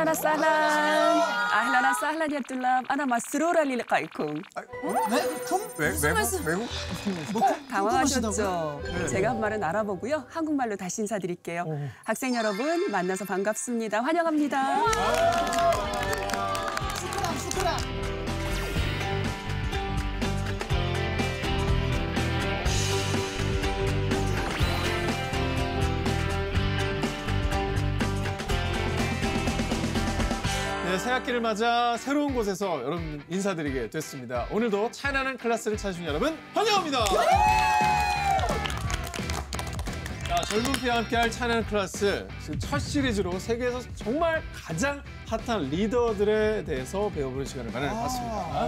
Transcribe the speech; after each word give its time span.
وسهلا 0.00 0.02
اهلا 0.02 0.10
وسهلا 0.10 0.10
اهلا 0.10 0.10
وسهلا 0.10 0.52
اهلا 1.52 1.90
وسهلا 1.90 2.24
يا 2.34 2.40
طلاب 2.48 2.84
انا 2.90 3.04
مسروره 3.04 3.62
للقائكم 3.62 4.34
네? 5.10 5.22
품? 5.48 5.60
외, 5.78 5.92
외국? 6.02 6.46
외국? 6.46 6.68
뭐 7.32 7.42
당황하셨죠? 7.70 8.80
제가 9.10 9.30
한 9.30 9.40
말은 9.40 9.62
알아보고요. 9.62 10.24
한국말로 10.30 10.76
다시 10.76 11.02
인사드릴게요. 11.02 11.64
학생 12.04 12.34
여러분 12.34 12.90
만나서 12.90 13.24
반갑습니다. 13.24 14.00
환영합니다. 14.00 16.09
새학기를 31.11 31.41
맞아 31.41 31.97
새로운 31.97 32.33
곳에서 32.33 32.81
여러분 32.83 33.21
인사드리게 33.27 33.89
됐습니다. 33.89 34.47
오늘도 34.49 34.91
차이나는 34.91 35.35
클래스를 35.37 35.75
찾으신 35.75 36.05
여러분 36.05 36.37
환영합니다. 36.53 37.03
자, 40.25 40.41
젊은 40.47 40.71
피와 40.71 40.97
함께할 40.97 41.29
차이나는 41.29 41.65
클래스 41.65 42.27
지금 42.41 42.59
첫 42.59 42.79
시리즈로 42.79 43.37
세계에서 43.39 43.81
정말 43.95 44.41
가장 44.55 45.03
핫한 45.27 45.69
리더들에 45.69 46.63
대해서 46.63 47.09
배워보는 47.09 47.45
시간을 47.45 47.71
마련해봤습니다. 47.73 48.67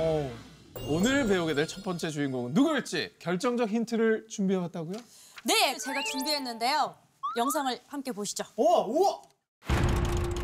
오늘 0.89 1.25
배우게 1.25 1.53
될 1.53 1.65
첫 1.65 1.81
번째 1.81 2.09
주인공은 2.09 2.53
누구일지 2.53 3.13
결정적 3.19 3.69
힌트를 3.69 4.27
준비해왔다고요? 4.27 4.97
네, 5.45 5.77
제가 5.77 6.01
준비했는데요. 6.11 6.93
영상을 7.37 7.79
함께 7.87 8.11
보시죠. 8.11 8.43
우와 8.57 8.85
우와. 8.85 9.21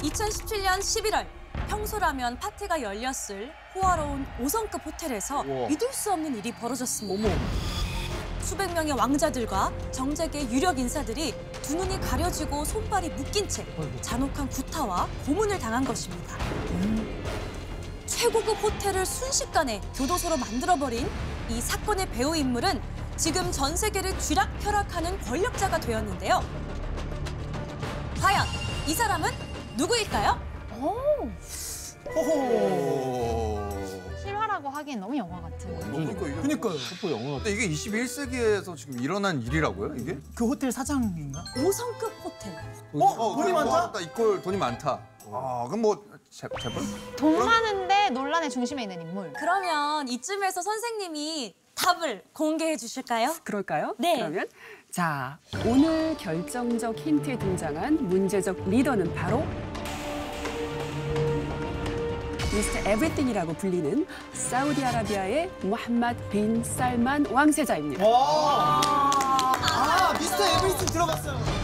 2017년 0.01 0.79
11월 0.79 1.27
평소라면 1.69 2.37
파티가 2.39 2.81
열렸을 2.81 3.53
호화로운 3.75 4.25
5성급 4.39 4.83
호텔에서 4.85 5.41
우와. 5.41 5.67
믿을 5.69 5.93
수 5.93 6.11
없는 6.11 6.35
일이 6.37 6.51
벌어졌습니다. 6.51 7.29
수백 8.41 8.73
명의 8.73 8.91
왕자들과 8.93 9.71
정재계 9.91 10.49
유력 10.49 10.79
인사들이 10.79 11.35
두 11.61 11.75
눈이 11.75 11.99
가려지고 12.01 12.65
손발이 12.65 13.09
묶인 13.09 13.47
채 13.47 13.65
잔혹한 14.01 14.49
구타와 14.49 15.07
고문을 15.25 15.59
당한 15.59 15.85
것입니다. 15.85 16.35
최고급 18.07 18.57
호텔을 18.63 19.05
순식간에 19.05 19.79
교도소로 19.95 20.37
만들어버린 20.37 21.07
이 21.49 21.61
사건의 21.61 22.09
배후 22.09 22.35
인물은 22.35 22.81
지금 23.15 23.51
전 23.51 23.77
세계를 23.77 24.17
쥐락펴락하는 24.17 25.21
권력자가 25.21 25.79
되었는데요. 25.79 26.43
과연 28.19 28.47
이 28.87 28.93
사람은 28.93 29.29
누구일까요? 29.77 30.48
호호. 32.15 33.69
실화라고 34.21 34.69
하기엔 34.69 34.99
너무 34.99 35.17
영화 35.17 35.41
같은. 35.41 35.79
그러니까 35.91 36.27
이게, 36.27 36.35
그니까요. 36.41 36.73
뽀뽀 37.01 37.11
영어 37.13 37.31
같아. 37.37 37.43
근데 37.45 37.51
이게 37.51 37.69
21세기에서 37.69 38.75
지금 38.75 38.99
일어난 38.99 39.41
일이라고요, 39.41 39.95
이게? 39.95 40.17
그 40.35 40.47
호텔 40.47 40.71
사장인가? 40.71 41.43
5성급 41.55 42.11
호텔. 42.23 42.53
어? 42.93 43.35
돈이 43.35 43.51
뭐 43.51 43.63
많다? 43.63 43.99
이꼴 44.01 44.41
돈이 44.41 44.57
많다. 44.57 44.99
아, 45.31 45.65
그럼 45.67 45.81
뭐 45.81 46.05
재, 46.29 46.47
재벌? 46.61 46.81
돈 47.15 47.45
많은데 47.45 48.09
논란의 48.09 48.49
중심에 48.49 48.83
있는 48.83 49.01
인물. 49.01 49.31
그러면 49.33 50.07
이쯤에서 50.07 50.61
선생님이 50.61 51.55
답을 51.75 52.23
공개해 52.33 52.75
주실까요? 52.77 53.35
그럴까요? 53.43 53.95
네. 53.99 54.17
그러면 54.17 54.47
자 54.91 55.37
오늘 55.65 56.17
결정적 56.17 56.97
힌트에 56.97 57.37
등장한 57.37 58.09
문제적 58.09 58.69
리더는 58.69 59.13
바로 59.13 59.45
미스터 62.53 62.89
에브리띵이라고 62.89 63.53
불리는 63.53 64.05
사우디아라비아의 64.33 65.49
무함마드 65.61 66.17
빈 66.29 66.63
살만 66.63 67.27
왕세자입니다. 67.27 68.07
와. 68.07 68.81
아 69.61 70.13
미스터 70.17 70.43
에브리슨 70.43 70.85
들어봤어요. 70.87 71.58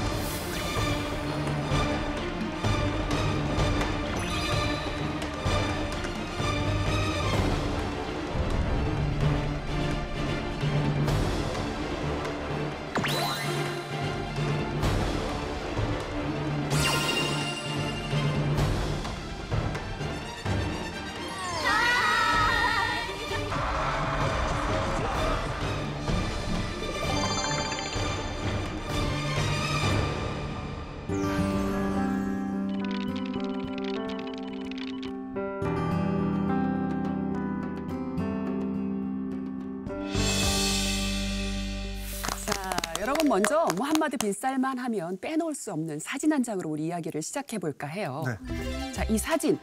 먼저 44.06 44.16
무함마드 44.16 44.18
빈 44.18 44.34
살만 44.34 44.78
하면 44.78 45.18
빼놓을 45.20 45.56
수 45.56 45.72
없는 45.74 46.00
사진 46.00 46.32
한 46.32 46.44
장으로 46.44 46.70
우리 46.70 46.86
이야기를 46.86 47.22
시작해 47.22 47.58
볼까 47.58 47.88
해요. 47.88 48.24
네. 48.48 48.92
자, 48.94 49.04
이 49.06 49.18
사진 49.18 49.58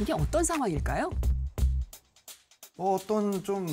이게 0.00 0.12
어떤 0.12 0.44
상황일까요? 0.44 1.10
어, 2.76 2.94
어떤 2.94 3.42
좀 3.42 3.66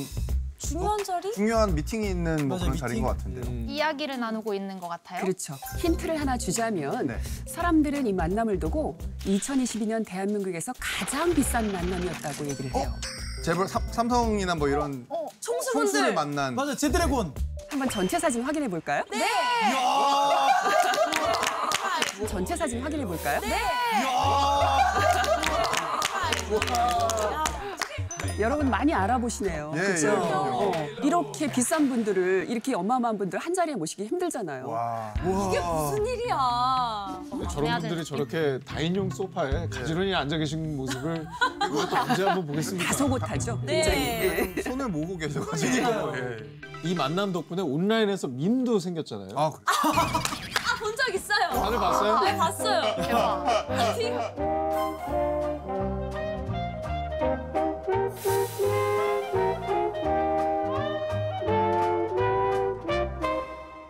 중요한 0.58 1.04
자리? 1.04 1.32
중요한 1.34 1.76
미팅이 1.76 2.10
있는 2.10 2.48
뭐 2.48 2.58
맞아요, 2.58 2.72
그런 2.72 2.78
자리인 2.78 2.96
미팅. 2.96 3.04
것 3.04 3.18
같은데요. 3.18 3.46
음. 3.46 3.66
이야기를 3.70 4.20
나누고 4.20 4.54
있는 4.54 4.80
것 4.80 4.88
같아요. 4.88 5.22
그렇죠. 5.22 5.56
힌트를 5.80 6.20
하나 6.20 6.38
주자면 6.38 7.08
네. 7.08 7.18
사람들은 7.48 8.08
이 8.08 8.14
만남을 8.14 8.60
두고 8.60 8.98
2022년 9.26 10.06
대한민국에서 10.08 10.72
가장 10.80 11.34
비싼 11.34 11.72
만남이었다고 11.72 12.46
얘기를 12.48 12.74
해요. 12.74 12.92
재벌 13.44 13.68
삼, 13.68 13.84
삼성이나 13.92 14.56
뭐 14.56 14.68
이런 14.70 15.06
어, 15.10 15.28
총수분들. 15.40 15.72
총수를 15.92 16.14
만난 16.14 16.56
맞아 16.56 16.74
제드래곤. 16.76 17.34
한번 17.70 17.90
전체 17.90 18.18
사진 18.18 18.42
확인해 18.42 18.68
볼까요? 18.70 19.04
네. 19.12 19.26
전체 22.28 22.56
사진 22.56 22.82
확인해 22.82 23.06
볼까요? 23.06 23.40
네. 23.42 23.60
여러분 28.40 28.70
많이 28.70 28.94
알아보시네요. 28.94 29.72
예, 29.76 29.80
그렇죠? 29.80 30.08
예, 30.08 30.12
어, 30.12 30.72
이렇게 31.04 31.50
비싼 31.50 31.88
분들을 31.88 32.48
이렇게 32.50 32.74
어마어마한 32.76 33.18
분들 33.18 33.40
한 33.40 33.54
자리에 33.54 33.76
모시기 33.76 34.06
힘들잖아요. 34.06 34.68
와. 34.68 35.14
이게 35.20 35.60
무슨 35.60 36.06
일이야? 36.06 37.22
저런 37.52 37.80
분들이 37.80 38.04
저렇게 38.04 38.60
다인용 38.66 39.10
소파에 39.10 39.70
가지런히 39.70 40.14
앉아 40.14 40.38
계신 40.38 40.76
모습을 40.76 41.26
이것도 41.66 41.96
언제 41.98 42.24
한번 42.24 42.48
보겠습니다. 42.48 42.88
다소곳하죠. 42.88 43.60
네. 43.66 43.82
굉장히. 43.84 44.54
예. 44.58 44.62
손을 44.64 44.90
모으고 44.90 45.18
계셔가지고. 45.18 46.18
예. 46.18 46.38
이 46.84 46.94
만남 46.94 47.32
덕분에 47.32 47.62
온라인에서 47.62 48.28
밈도 48.28 48.80
생겼잖아요. 48.80 49.30
아, 49.36 49.52
그- 49.52 49.62
아, 49.88 50.22
본 50.86 50.96
적 50.96 51.16
있어요. 51.16 51.50
다들 51.50 51.80
봤어요? 51.80 52.20
네, 52.20 52.38
봤어요. 52.38 52.82
대박. 52.98 54.46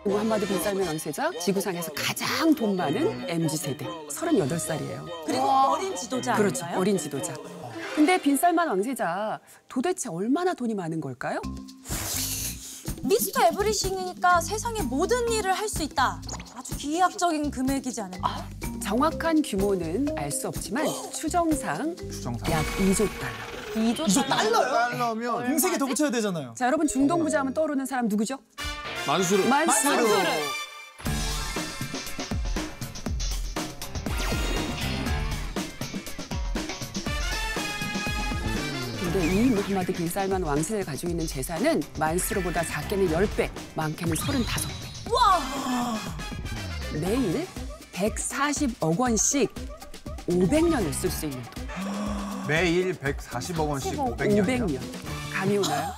무함마드 0.04 0.46
빈 0.46 0.60
살만 0.62 0.86
왕세자 0.86 1.32
지구상에서 1.40 1.92
가장 1.92 2.54
돈 2.54 2.76
많은 2.76 3.28
MZ 3.28 3.56
세대 3.56 3.84
38살이에요. 4.08 5.04
그리고 5.26 5.42
어린 5.44 5.96
지도자 5.96 6.34
그렇죠. 6.36 6.64
아닌가요? 6.64 6.80
어린 6.80 6.96
지도자. 6.96 7.34
근데 7.96 8.20
빈 8.20 8.36
살만 8.36 8.68
왕세자 8.68 9.40
도대체 9.68 10.08
얼마나 10.08 10.54
돈이 10.54 10.74
많은 10.74 11.00
걸까요? 11.00 11.40
미스터 13.02 13.42
에브리싱이니까 13.46 14.40
세상의 14.40 14.82
모든 14.82 15.30
일을 15.30 15.52
할 15.52 15.68
수 15.68 15.82
있다. 15.82 16.20
아주 16.56 16.76
기하학적인 16.76 17.50
금액이지 17.50 18.00
않을까요? 18.00 18.44
정확한 18.82 19.42
규모는 19.42 20.06
알 20.16 20.30
수 20.30 20.46
없지만 20.48 20.86
추정상 21.12 21.96
주정상. 21.96 22.52
약 22.52 22.64
2조 22.78 23.08
달러. 23.18 23.56
2조 23.74 24.08
이조 24.08 24.22
달러요? 24.22 24.60
달러면 24.72 25.46
공세기 25.46 25.78
더 25.78 25.86
붙여야 25.86 26.10
되잖아요. 26.10 26.54
자, 26.56 26.66
여러분 26.66 26.86
중동 26.86 27.22
부자 27.22 27.40
하면 27.40 27.52
떠오르는 27.52 27.84
사람 27.84 28.08
누구죠? 28.08 28.38
만수르. 29.06 29.46
만수르. 29.48 30.02
이 30.06 30.65
무함마드 39.66 39.92
빈 39.92 40.08
살만 40.08 40.42
왕세를 40.42 40.84
가지고 40.84 41.10
있는 41.10 41.26
재산은 41.26 41.82
만수르보다 41.98 42.64
작게는 42.64 43.08
10배, 43.08 43.50
많게는 43.74 44.14
35배. 44.14 45.12
와, 45.12 45.98
매일 46.92 47.46
140억 47.92 48.96
원씩 48.96 49.52
500년을 50.28 50.92
쓸 50.92 51.10
수 51.10 51.26
있는 51.26 51.42
돈. 51.42 52.46
매일 52.46 52.94
140억 52.94 53.68
원씩 53.68 53.94
500년이요? 53.94 54.46
500년. 54.46 54.80
감이 55.46 55.58
오나요? 55.58 55.92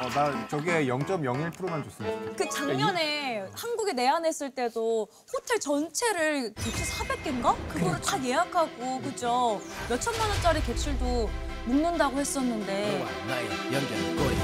어, 0.00 0.08
나 0.14 0.48
저게 0.48 0.84
0.01%만 0.86 1.84
줬으면 1.84 2.26
좋겠어. 2.26 2.36
그 2.36 2.48
작년에 2.48 3.46
한국에 3.54 3.92
내한했을 3.92 4.50
때도 4.50 5.08
호텔 5.32 5.60
전체를 5.60 6.52
객실 6.54 6.84
400개인가? 6.86 7.54
그거를 7.68 8.00
다 8.00 8.22
예약하고 8.22 9.00
그죠? 9.00 9.60
몇 9.88 10.00
천만 10.00 10.28
원짜리 10.28 10.60
객실도 10.62 11.30
묵는다고 11.66 12.18
했었는데 12.18 13.06
나의 13.28 13.46
연결고리 13.72 14.36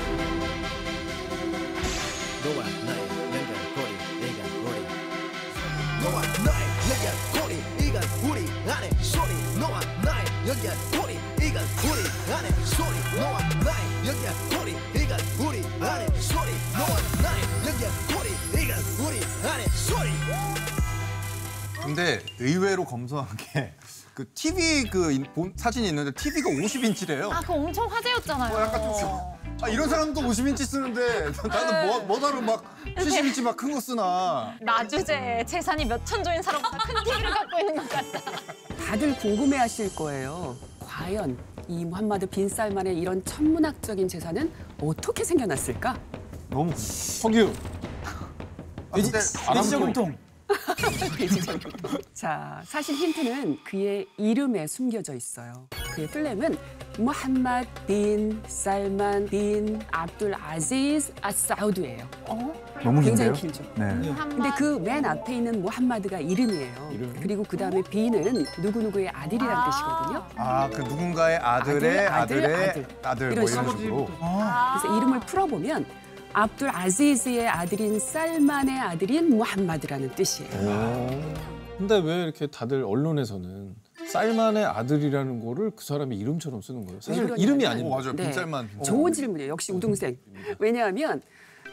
너와 2.45 2.65
나의 2.85 3.09
연결고리 3.35 3.93
이건 4.23 4.41
우리 4.65 4.79
너와 6.05 6.23
나의 6.45 6.67
연결고리 6.91 7.53
이건 7.89 8.03
우리 8.31 8.71
안에 8.71 8.91
소리 9.03 9.36
나의 10.47 10.49
연결고리 10.49 11.15
이건 11.43 11.63
우리 11.85 12.33
안에 12.33 12.49
소리 12.65 13.19
너와 13.21 13.39
나의 13.65 14.07
연결고리 14.07 14.77
이건 14.95 15.21
우리 15.41 15.85
안에 15.85 16.07
소리 16.21 16.51
너와 16.77 16.89
나의 17.23 17.43
연결고리 17.67 18.31
이건 18.63 18.79
우리 19.07 19.49
안에 19.49 19.65
소리 19.69 20.11
근데 21.83 22.21
의외로 22.39 22.85
검소한 22.85 23.29
게 23.37 23.73
그 24.17 24.25
TV 24.33 24.85
그 24.89 25.13
인- 25.13 25.27
본- 25.35 25.53
사진이 25.55 25.89
있는데 25.91 26.11
TV가 26.11 26.49
50인치래요. 26.49 27.31
아, 27.31 27.41
그거 27.43 27.53
엄청 27.53 27.85
화제였잖아요. 27.87 28.57
어, 28.57 28.63
약간 28.63 28.81
좀 28.99 29.21
아, 29.61 29.69
이런 29.69 29.91
사람도 29.91 30.23
50인치 30.23 30.65
쓰는데 30.65 31.33
나는 31.47 31.87
뭐, 31.87 32.01
뭐하러 32.01 32.41
막 32.41 32.65
70인치 32.97 33.43
막 33.43 33.59
큰 33.59 33.75
거 33.75 33.79
쓰나. 33.79 34.55
나주제 34.63 35.45
재산이 35.47 35.85
몇 35.85 36.03
천조인 36.07 36.41
사람보다 36.41 36.79
큰 36.79 36.95
TV를 37.05 37.31
갖고 37.31 37.59
있는 37.59 37.77
것 37.77 37.89
같다. 37.91 38.21
다들 38.97 39.15
궁금해하실 39.19 39.95
거예요. 39.95 40.57
과연 40.81 41.37
이 41.69 41.85
무함마드 41.85 42.25
빈 42.25 42.49
살만의 42.49 42.97
이런 42.99 43.23
천문학적인 43.27 44.09
재산은 44.09 44.51
어떻게 44.81 45.23
생겨났을까? 45.23 46.01
너무 46.49 46.73
석유. 46.75 47.53
아, 48.05 48.31
근데 48.95 49.19
일시저금통. 49.55 50.17
자, 52.15 52.63
사실 52.65 52.95
힌트는 52.95 53.65
그의 53.65 54.07
이름에 54.17 54.67
숨겨져 54.67 55.15
있어요. 55.15 55.69
그의 55.97 56.07
풀네임은 56.09 56.57
무함마드 56.99 57.67
빈 57.87 58.41
살만 58.47 59.27
빈 59.27 59.81
압둘 59.91 60.35
아지즈 60.35 61.13
아사우드예요. 61.23 62.07
너무 62.27 63.03
굉장히 63.03 63.05
긴데요? 63.05 63.33
길죠. 63.33 63.63
네. 63.75 64.15
근데 64.29 64.51
그 64.57 64.79
맨 64.79 65.05
앞에 65.05 65.37
있는 65.37 65.61
무함마드가 65.63 66.19
이름이에요. 66.21 66.91
이름? 66.93 67.15
그리고 67.21 67.43
그 67.47 67.57
다음에 67.57 67.83
빈은 67.83 68.45
누구 68.63 68.81
누구의 68.83 69.09
아들이란 69.11 69.71
뜻이거든요. 69.71 70.25
아, 70.37 70.69
그 70.71 70.81
누군가의 70.83 71.37
아들의 71.39 72.07
아들, 72.09 72.45
아들의 72.45 72.69
아들, 72.71 72.87
아들, 73.03 73.33
이런 73.33 73.45
뭐 73.45 73.51
이런 73.51 73.65
식으로. 73.69 73.79
식으로. 73.79 74.07
그래서 74.07 74.97
이름을 74.97 75.21
풀어보면 75.21 75.87
압둘 76.33 76.71
아지즈의 76.71 77.49
아들인 77.49 77.99
살만의 77.99 78.79
아들인 78.79 79.31
무함마드라는 79.37 80.11
뜻이에요. 80.15 81.37
근데 81.79 81.99
왜 81.99 82.23
이렇게 82.25 82.47
다들 82.47 82.85
언론에서는 82.85 83.75
쌀만의 84.11 84.65
아들이라는 84.65 85.45
거를 85.45 85.71
그 85.75 85.85
사람의 85.85 86.19
이름처럼 86.19 86.63
쓰는 86.63 86.85
거예요? 86.87 87.01
사실 87.01 87.29
이름이 87.37 87.65
오, 87.65 87.69
아닌데. 87.69 87.91
맞아요. 87.91 88.13
네. 88.17 88.25
빈살만 88.25 88.69
빈살. 88.69 88.85
좋은 88.85 89.13
질문이에요. 89.13 89.51
역시 89.51 89.73
우등생. 89.73 90.17
왜냐하면 90.59 91.23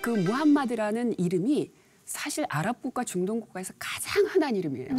그 0.02 0.10
무함마드라는 0.10 1.18
이름이 1.20 1.72
사실 2.06 2.46
아랍 2.50 2.82
국가 2.82 3.04
중동 3.04 3.40
국가에서 3.40 3.74
가장 3.80 4.26
흔한 4.26 4.56
이름이에요. 4.56 4.90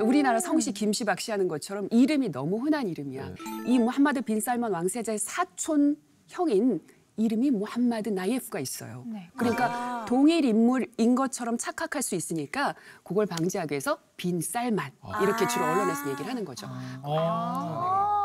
우리나라 0.00 0.38
성씨 0.38 0.72
김씨 0.72 1.04
박씨 1.04 1.30
하는 1.30 1.48
것처럼 1.48 1.88
이름이 1.90 2.30
너무 2.30 2.58
흔한 2.58 2.86
이름이야. 2.86 3.34
이 3.66 3.78
무함마드 3.78 4.20
빈 4.20 4.40
살만 4.40 4.72
왕세자의 4.72 5.18
사촌 5.18 5.96
형인 6.28 6.80
이름이 7.16 7.50
무함마드 7.50 8.10
나예프가 8.10 8.60
있어요. 8.60 9.04
네. 9.06 9.30
그러니까 9.36 10.04
동일 10.06 10.44
인물인 10.44 11.14
것처럼 11.14 11.56
착각할 11.56 12.02
수 12.02 12.14
있으니까 12.14 12.74
그걸 13.02 13.24
방지하기 13.26 13.72
위해서 13.72 13.98
빈 14.16 14.40
살만 14.40 14.90
이렇게 15.22 15.46
주로 15.46 15.64
언론에서 15.66 16.08
얘기를 16.10 16.30
하는 16.30 16.44
거죠. 16.44 16.68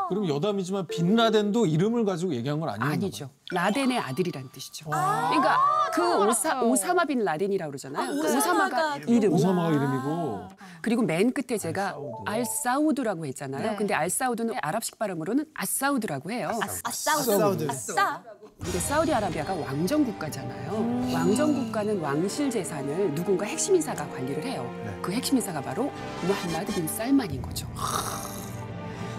그럼 0.09 0.27
여담이지만 0.27 0.87
빈 0.87 1.15
라덴도 1.15 1.65
이름을 1.65 2.03
가지고 2.03 2.33
얘기한 2.33 2.59
건 2.59 2.69
아니었나 2.69 2.93
아니죠. 2.93 3.29
라덴의 3.51 3.97
아들이라는 3.99 4.49
뜻이죠. 4.51 4.89
그러니까 4.89 5.57
그 5.93 6.25
오사, 6.27 6.63
오사마 6.63 7.05
빈 7.05 7.23
라덴이라고 7.23 7.71
그러잖아요. 7.71 8.21
그 8.21 8.37
오사마가 8.37 8.37
오사마가 8.37 8.97
이름. 9.07 9.33
오사마가 9.33 9.69
이름이고. 9.69 10.47
그리고 10.81 11.01
맨 11.03 11.31
끝에 11.31 11.57
제가 11.57 11.95
알사우드 12.25 13.01
라고 13.01 13.25
했잖아요. 13.25 13.71
네. 13.71 13.75
근데 13.77 13.93
알사우드는 13.93 14.55
아랍식 14.61 14.97
발음으로는 14.99 15.45
아사우드라고 15.53 16.31
해요. 16.31 16.59
아싸우드. 16.83 17.31
아싸우드. 17.31 17.67
아싸. 17.69 18.23
근데 18.61 18.79
사우디아라비아가 18.79 19.53
왕정 19.53 20.03
국가잖아요. 20.05 21.13
왕정 21.13 21.53
국가는 21.53 21.99
왕실 21.99 22.49
재산을 22.49 23.13
누군가 23.15 23.45
핵심 23.45 23.75
인사가 23.75 24.07
관리를 24.09 24.43
해요. 24.43 24.69
그 25.01 25.11
핵심 25.11 25.37
인사가 25.37 25.61
바로 25.61 25.80
무함마드 26.25 26.73
빈 26.73 26.87
살만인 26.87 27.41
거죠. 27.41 27.67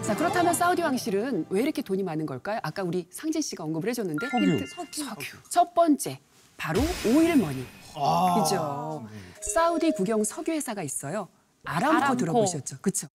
자 0.01 0.15
그렇다면 0.15 0.53
사우디 0.53 0.81
왕실은 0.81 1.45
왜 1.49 1.61
이렇게 1.61 1.81
돈이 1.81 2.03
많은 2.03 2.25
걸까요? 2.25 2.59
아까 2.61 2.83
우리 2.83 3.07
상진 3.11 3.41
씨가 3.41 3.63
언급을 3.63 3.89
해줬는데 3.89 4.29
석유. 4.29 4.51
힌트. 4.51 4.65
석유. 4.67 5.37
첫 5.49 5.73
번째 5.73 6.19
바로 6.57 6.81
오일머니. 7.05 7.65
그죠. 8.43 9.07
사우디 9.53 9.91
국영 9.91 10.23
석유 10.23 10.51
회사가 10.51 10.83
있어요. 10.83 11.27
아람코, 11.65 11.97
아람코. 11.97 12.17
들어보셨죠? 12.17 12.77
그렇죠. 12.81 13.07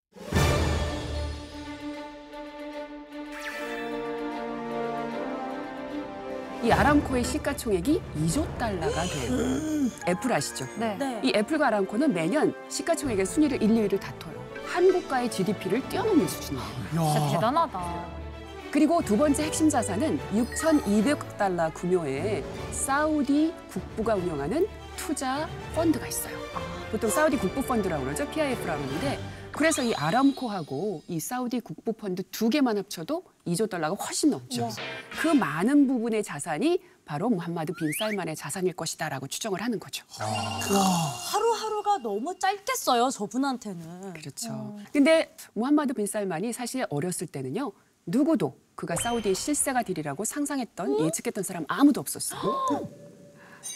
이 6.63 6.73
아람코의 6.73 7.23
시가총액이 7.23 8.03
2조 8.25 8.59
달러가 8.59 9.03
돼요. 9.05 9.89
애플 10.09 10.33
아시죠? 10.33 10.67
네. 10.77 10.97
네. 10.99 11.21
이 11.23 11.33
애플과 11.35 11.69
아람코는 11.69 12.13
매년 12.13 12.53
시가총액의 12.69 13.27
순위를 13.27 13.63
1, 13.63 13.69
2위를 13.69 14.01
다퉈요. 14.01 14.39
한국가의 14.67 15.31
GDP를 15.31 15.89
뛰어넘는 15.89 16.27
수준이에요. 16.27 16.67
진짜 16.91 17.31
대단하다. 17.33 18.07
그리고 18.71 19.01
두 19.01 19.17
번째 19.17 19.45
핵심 19.45 19.71
자산은 19.71 20.19
6,200억 20.35 21.37
달러 21.39 21.71
규모의 21.71 22.45
사우디 22.73 23.55
국부가 23.71 24.15
운영하는 24.15 24.67
투자 24.97 25.49
펀드가 25.75 26.07
있어요. 26.09 26.37
보통 26.91 27.09
사우디 27.09 27.39
국부 27.39 27.63
펀드라고 27.63 28.05
그러죠. 28.05 28.29
PIF라고 28.29 28.83
하는데 28.83 29.19
그래서 29.59 29.83
이 29.83 29.93
아람코하고 29.93 31.03
이 31.09 31.19
사우디 31.19 31.61
국부 31.61 31.93
펀드 31.93 32.23
두 32.31 32.49
개만 32.49 32.79
합쳐도 32.79 33.25
2조 33.45 33.69
달러가 33.69 33.97
훨씬 34.05 34.31
넘죠. 34.31 34.71
그 35.21 35.27
많은 35.27 35.89
부분의 35.89 36.23
자산이 36.23 36.81
바로 37.05 37.29
무함마드 37.29 37.73
빈 37.73 37.91
살만의 37.99 38.37
자산일 38.37 38.75
것이다라고 38.75 39.27
추정을 39.27 39.61
하는 39.61 39.81
거죠. 39.81 40.05
하루하루가 41.33 41.99
너무 41.99 42.39
짧겠어요, 42.39 43.11
저분한테는. 43.11 44.13
그렇죠. 44.13 44.79
근데 44.93 45.35
무함마드 45.55 45.93
빈 45.93 46.07
살만이 46.07 46.53
사실 46.53 46.87
어렸을 46.89 47.27
때는요. 47.27 47.73
누구도 48.07 48.57
그가 48.77 48.95
사우디의 48.95 49.35
실세가 49.35 49.83
되리라고 49.83 50.25
상상했던 50.25 51.01
예측했던 51.01 51.43
사람 51.43 51.65
아무도 51.67 52.01
없었어요. 52.01 52.89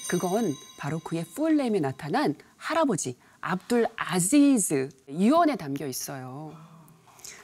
그건 0.09 0.55
바로 0.79 1.01
그의 1.01 1.25
풀네임에 1.35 1.81
나타난 1.81 2.37
할아버지 2.57 3.17
압둘 3.43 3.87
아지즈 3.97 4.89
유언에 5.09 5.57
담겨 5.57 5.87
있어요. 5.87 6.55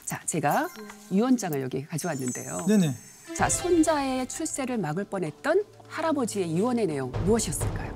자, 0.05 0.23
제가 0.25 0.69
유언장을 1.13 1.61
여기 1.61 1.85
가져왔는데요. 1.85 2.65
네네. 2.67 2.95
자, 3.37 3.49
손자의 3.49 4.27
출세를 4.27 4.79
막을 4.79 5.05
뻔했던 5.05 5.65
할아버지의 5.89 6.57
유언의 6.57 6.87
내용 6.87 7.13
무엇이었을까요? 7.27 7.88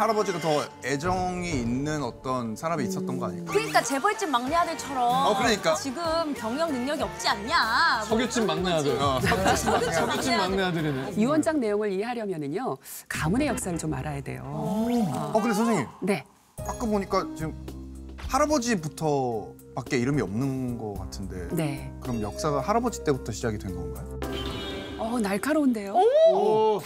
할아버지가 0.00 0.40
더 0.40 0.64
애정이 0.84 1.50
있는 1.50 2.02
어떤 2.02 2.54
사람이 2.56 2.84
있었던 2.84 3.18
거 3.18 3.26
아닐까? 3.26 3.52
그러니까 3.52 3.82
재벌집 3.82 4.28
막내 4.30 4.54
아들처럼 4.54 5.02
어, 5.26 5.36
그러니까. 5.36 5.74
지금 5.74 6.34
경영 6.34 6.70
능력이 6.72 7.02
없지 7.02 7.28
않냐. 7.28 7.96
뭐 7.98 8.04
석유집 8.18 8.44
막내 8.44 8.72
아들. 8.72 9.00
어, 9.00 9.20
석유집 9.20 10.36
막내 10.36 10.62
아들이네. 10.62 11.16
유언장 11.16 11.60
내용을 11.60 11.92
이해하려면은요 11.92 12.76
가문의 13.08 13.48
역사를 13.48 13.76
좀 13.78 13.94
알아야 13.94 14.20
돼요. 14.20 14.42
어, 14.44 15.32
근데 15.40 15.54
선생님, 15.54 15.86
네, 16.02 16.24
아까 16.58 16.86
보니까 16.86 17.26
지금 17.36 17.54
할아버지부터밖에 18.28 19.98
이름이 19.98 20.20
없는 20.22 20.78
것 20.78 20.94
같은데. 20.98 21.48
네. 21.54 21.92
그럼 22.00 22.20
역사가 22.20 22.60
할아버지 22.60 23.04
때부터 23.04 23.32
시작이 23.32 23.58
된 23.58 23.74
건가요? 23.74 24.18
어 24.98 25.18
날카로운데요. 25.20 25.92
오. 26.32 26.80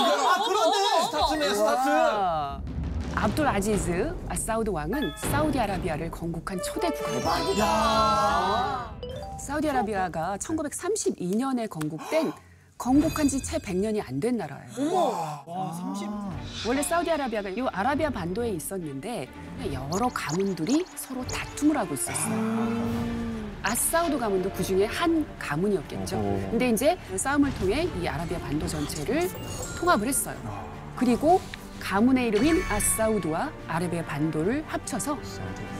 아, 0.00 0.44
그런데. 0.44 0.78
스타트네, 1.06 1.54
스타트. 1.54 1.88
와. 1.88 2.60
압둘 3.14 3.46
아지즈 3.46 4.14
아사우드 4.28 4.70
왕은 4.70 5.12
사우디아라비아를 5.16 6.10
건국한 6.10 6.58
초대. 6.62 6.88
야. 7.60 8.90
사우디아라비아가 9.38 10.38
1932년에 10.38 11.68
건국된 11.68 12.32
건국한 12.78 13.28
지 13.28 13.40
채 13.42 13.58
100년이 13.58 14.02
안 14.08 14.18
된 14.18 14.36
나라예요. 14.38 14.94
와, 15.46 15.72
30. 15.94 16.08
원래 16.66 16.82
사우디아라비아가 16.82 17.48
이 17.50 17.60
아라비아 17.70 18.10
반도에 18.10 18.48
있었는데 18.50 19.28
여러 19.72 20.08
가문들이 20.08 20.84
서로 20.96 21.24
다툼을 21.26 21.76
하고 21.76 21.94
있었어요. 21.94 22.34
아 22.34 23.21
사우드 23.74 24.18
가문도 24.18 24.50
그 24.50 24.62
중에 24.62 24.86
한 24.86 25.26
가문이었겠죠. 25.38 26.16
어허. 26.16 26.50
근데 26.50 26.70
이제 26.70 26.98
그 27.08 27.16
싸움을 27.16 27.52
통해 27.54 27.88
이 28.00 28.06
아라비아 28.06 28.38
반도 28.38 28.66
전체를 28.66 29.28
통합을 29.78 30.08
했어요. 30.08 30.36
그리고 30.96 31.40
가문의 31.80 32.28
이름인 32.28 32.62
아사우드와 32.70 33.50
아라비아 33.66 34.04
반도를 34.04 34.64
합쳐서 34.68 35.18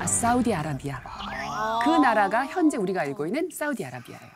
아사우디 0.00 0.52
아라비아. 0.52 1.00
그 1.84 1.90
나라가 1.90 2.44
현재 2.44 2.76
우리가 2.76 3.02
알고 3.02 3.26
있는 3.26 3.48
사우디아라비아예요. 3.52 4.32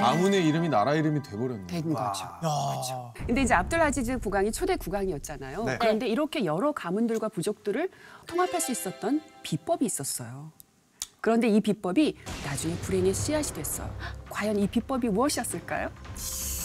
가문의 0.00 0.46
이름이 0.46 0.68
나라 0.68 0.94
이름이 0.94 1.22
돼버렸네. 1.22 1.66
된 1.66 1.92
거죠. 1.92 2.24
야. 2.24 3.12
근데 3.26 3.42
이제 3.42 3.52
압둘 3.54 3.80
아지즈 3.80 4.18
국왕이 4.18 4.52
초대 4.52 4.76
국왕이었잖아요. 4.76 5.64
네. 5.64 5.78
그런데 5.80 6.06
이렇게 6.06 6.44
여러 6.44 6.70
가문들과 6.72 7.30
부족들을 7.30 7.88
통합할 8.26 8.60
수 8.60 8.70
있었던 8.70 9.20
비법이 9.42 9.84
있었어요. 9.84 10.52
그런데 11.20 11.48
이 11.48 11.60
비법이 11.60 12.16
나중에 12.46 12.74
불행의 12.76 13.12
씨앗이 13.12 13.52
됐어요. 13.52 13.90
과연 14.30 14.58
이 14.58 14.66
비법이 14.68 15.08
무엇이었을까요? 15.08 15.90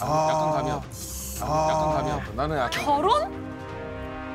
약간 0.01 0.51
감이 0.51 0.69
왔다. 0.69 0.87
약간 1.41 1.93
감이 1.95 2.09
왔다. 2.11 2.31
나는 2.35 2.57
약간 2.57 2.85
결혼? 2.85 3.43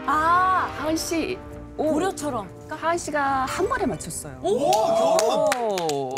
아, 0.06 0.70
하은 0.78 0.96
씨. 0.96 1.38
오, 1.76 1.92
고려처럼. 1.92 2.48
하은 2.68 2.98
씨가 2.98 3.44
한 3.44 3.68
번에 3.68 3.86
맞췄어요. 3.86 4.40
오, 4.42 5.16
결혼. 5.18 5.92
오. 5.92 6.14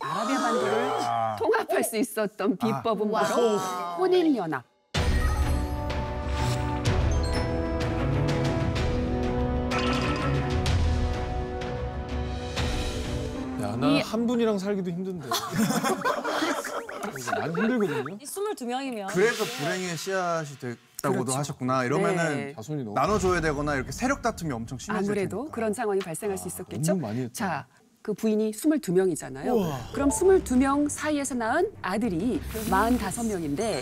아라비아 0.00 0.38
반도를 0.38 0.92
통합할 1.38 1.84
수 1.84 1.96
있었던 1.96 2.56
비법은 2.56 3.10
바로 3.10 3.58
혼인 3.98 4.34
연합. 4.36 4.64
야, 13.84 14.02
나한 14.02 14.26
분이랑 14.26 14.58
살기도 14.58 14.90
힘든데. 14.90 15.28
많이 17.38 17.54
힘들거든요. 17.54 18.16
이 18.20 18.24
22명이면. 18.24 19.08
그래서 19.08 19.44
불행의 19.44 19.96
씨앗이 19.96 20.48
됐다고도 20.58 21.24
그렇죠. 21.24 21.38
하셨구나. 21.38 21.84
이러면은 21.84 22.36
네. 22.36 22.52
자손이 22.54 22.84
너무 22.84 22.94
나눠줘야 22.94 23.40
되거나 23.40 23.76
이렇게 23.76 23.92
세력 23.92 24.22
다툼이 24.22 24.52
엄청 24.52 24.78
심해질 24.78 25.10
아무래도 25.10 25.36
테니까. 25.38 25.54
그런 25.54 25.72
상황이 25.72 26.00
발생할 26.00 26.38
수 26.38 26.48
있었겠죠. 26.48 26.92
너무 26.92 27.02
많이 27.06 27.20
했다. 27.22 27.32
자, 27.32 27.66
그 28.04 28.12
부인이 28.12 28.50
22명이잖아요. 28.50 29.46
우와. 29.46 29.78
그럼 29.94 30.10
22명 30.10 30.90
사이에서 30.90 31.34
낳은 31.36 31.72
아들이 31.80 32.38
45명인데 32.68 33.80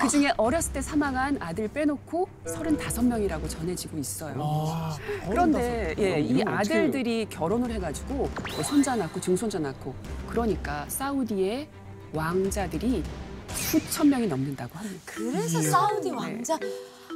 그중에 0.00 0.32
어렸을 0.36 0.74
때 0.74 0.80
사망한 0.80 1.38
아들 1.40 1.66
빼놓고 1.66 2.28
35명이라고 2.46 3.48
전해지고 3.48 3.98
있어요. 3.98 4.36
아, 4.38 4.96
그런데 5.28 5.92
예, 5.98 6.20
이 6.20 6.40
아들들이 6.44 7.26
결혼을 7.28 7.72
해가지고 7.72 8.14
뭐 8.14 8.62
손자 8.62 8.94
낳고 8.94 9.20
증손자 9.20 9.58
낳고 9.58 9.92
그러니까 10.28 10.84
사우디의 10.86 11.68
왕자들이 12.12 13.02
수천 13.48 14.08
명이 14.08 14.28
넘는다고 14.28 14.78
합니다. 14.78 15.02
그래서 15.04 15.60
사우디 15.60 16.10
왕자. 16.12 16.56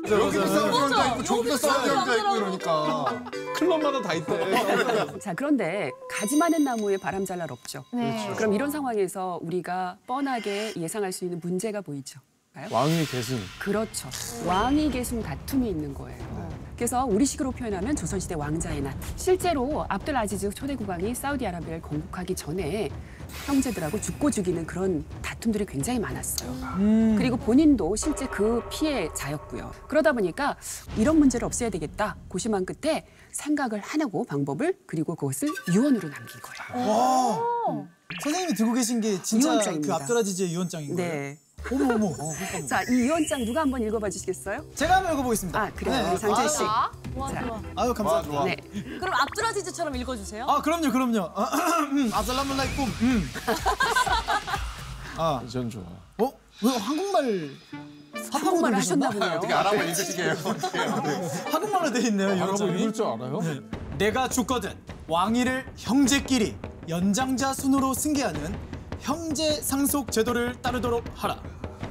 여기도 0.06 0.46
싸우는 0.46 0.72
왕자 0.74 1.06
있고 1.12 1.22
저기도 1.24 1.56
싸우는 1.56 1.96
왕자 1.96 2.16
있고. 2.16 2.36
이러니까. 2.36 3.24
클럽마다 3.56 4.02
다 4.02 4.14
있대. 4.14 5.18
자, 5.18 5.34
그런데 5.34 5.90
가지 6.10 6.36
많은 6.36 6.62
나무에 6.64 6.96
바람 6.96 7.24
잘 7.24 7.38
날 7.38 7.50
없죠. 7.52 7.84
네. 7.92 8.32
그럼 8.36 8.52
이런 8.52 8.68
상황에서 8.70 9.38
우리가 9.42 9.96
뻔하게 10.08 10.72
예상할 10.76 11.12
수 11.12 11.24
있는 11.24 11.38
문제가 11.40 11.80
보이죠. 11.80 12.18
왕위 12.72 13.06
계승. 13.06 13.38
그렇죠. 13.60 14.08
왕위 14.44 14.90
계승 14.90 15.22
다툼이 15.22 15.70
있는 15.70 15.94
거예요. 15.94 16.48
그래서 16.74 17.04
우리식으로 17.04 17.52
표현하면 17.52 17.94
조선시대 17.94 18.34
왕자의 18.34 18.80
난. 18.80 19.00
실제로 19.14 19.84
압둘 19.88 20.16
아지즈 20.16 20.50
초대 20.50 20.74
국왕이 20.74 21.14
사우디아라비아를 21.14 21.80
건국하기 21.82 22.34
전에 22.34 22.88
형제들하고 23.46 24.00
죽고 24.00 24.30
죽이는 24.32 24.66
그런 24.66 25.04
다툼들이 25.38 25.64
굉장히 25.66 25.98
많았어요. 25.98 26.54
그리고 27.16 27.36
본인도 27.36 27.94
실제 27.96 28.26
그 28.26 28.62
피해자였고요. 28.70 29.72
그러다 29.86 30.12
보니까 30.12 30.56
이런 30.96 31.18
문제를 31.18 31.46
없애야 31.46 31.70
되겠다 31.70 32.16
고심한 32.28 32.66
끝에 32.66 33.06
생각을 33.32 33.80
하고 33.80 34.24
방법을 34.24 34.78
그리고 34.86 35.14
그것을 35.14 35.48
유언으로 35.72 36.08
남긴 36.08 36.40
거예요. 36.40 36.88
와. 36.90 37.38
선생님이 38.22 38.54
들고 38.54 38.72
계신 38.72 39.00
게 39.00 39.20
진짜 39.22 39.48
유언장입니다. 39.52 39.96
그 39.96 40.02
압도라지즈의 40.02 40.52
유언장인 40.54 40.96
거예요? 40.96 41.12
네. 41.12 41.38
어머 41.72 41.94
어머. 41.94 42.14
자, 42.68 42.82
이 42.84 42.92
유언장 42.94 43.44
누가 43.44 43.60
한번 43.62 43.82
읽어봐 43.82 44.08
주시겠어요? 44.08 44.64
제가 44.74 44.96
한번 44.96 45.12
읽어보겠습니다. 45.14 45.60
아, 45.60 45.70
그래요. 45.74 46.16
장재 46.16 46.48
씨. 46.48 46.62
아, 46.62 46.90
좋아, 47.12 47.32
자. 47.32 47.42
좋아. 47.44 47.60
아유 47.76 47.92
감사합니다. 47.92 48.32
좋아. 48.32 48.44
네. 48.44 48.56
그럼 48.98 49.12
압두라지즈처럼 49.14 49.94
읽어주세요. 49.96 50.46
아 50.48 50.62
그럼요 50.62 50.90
그럼요. 50.90 51.30
아살라말라이쿰. 52.12 52.86
음. 53.02 53.28
아, 55.18 55.42
전 55.50 55.68
좋아. 55.68 55.82
어? 56.18 56.32
왜 56.62 56.70
한국말 56.76 57.50
한국말 58.32 58.74
하셨나 58.74 59.10
보네요. 59.10 59.32
어떻게 59.38 59.52
알아보 59.52 59.76
읽으시게요? 59.76 60.34
한국말로 61.52 61.92
돼 61.92 62.00
있네요. 62.08 62.28
알아보 62.30 62.46
유언장이. 62.46 62.80
읽을 62.82 62.92
줄 62.92 63.04
알아요? 63.06 63.40
내가 63.98 64.28
죽거든 64.28 64.72
왕위를 65.08 65.66
형제끼리 65.76 66.56
연장자 66.88 67.52
순으로 67.52 67.94
승계하는 67.94 68.56
형제 69.00 69.52
상속 69.60 70.10
제도를 70.12 70.60
따르도록 70.62 71.04
하라. 71.14 71.40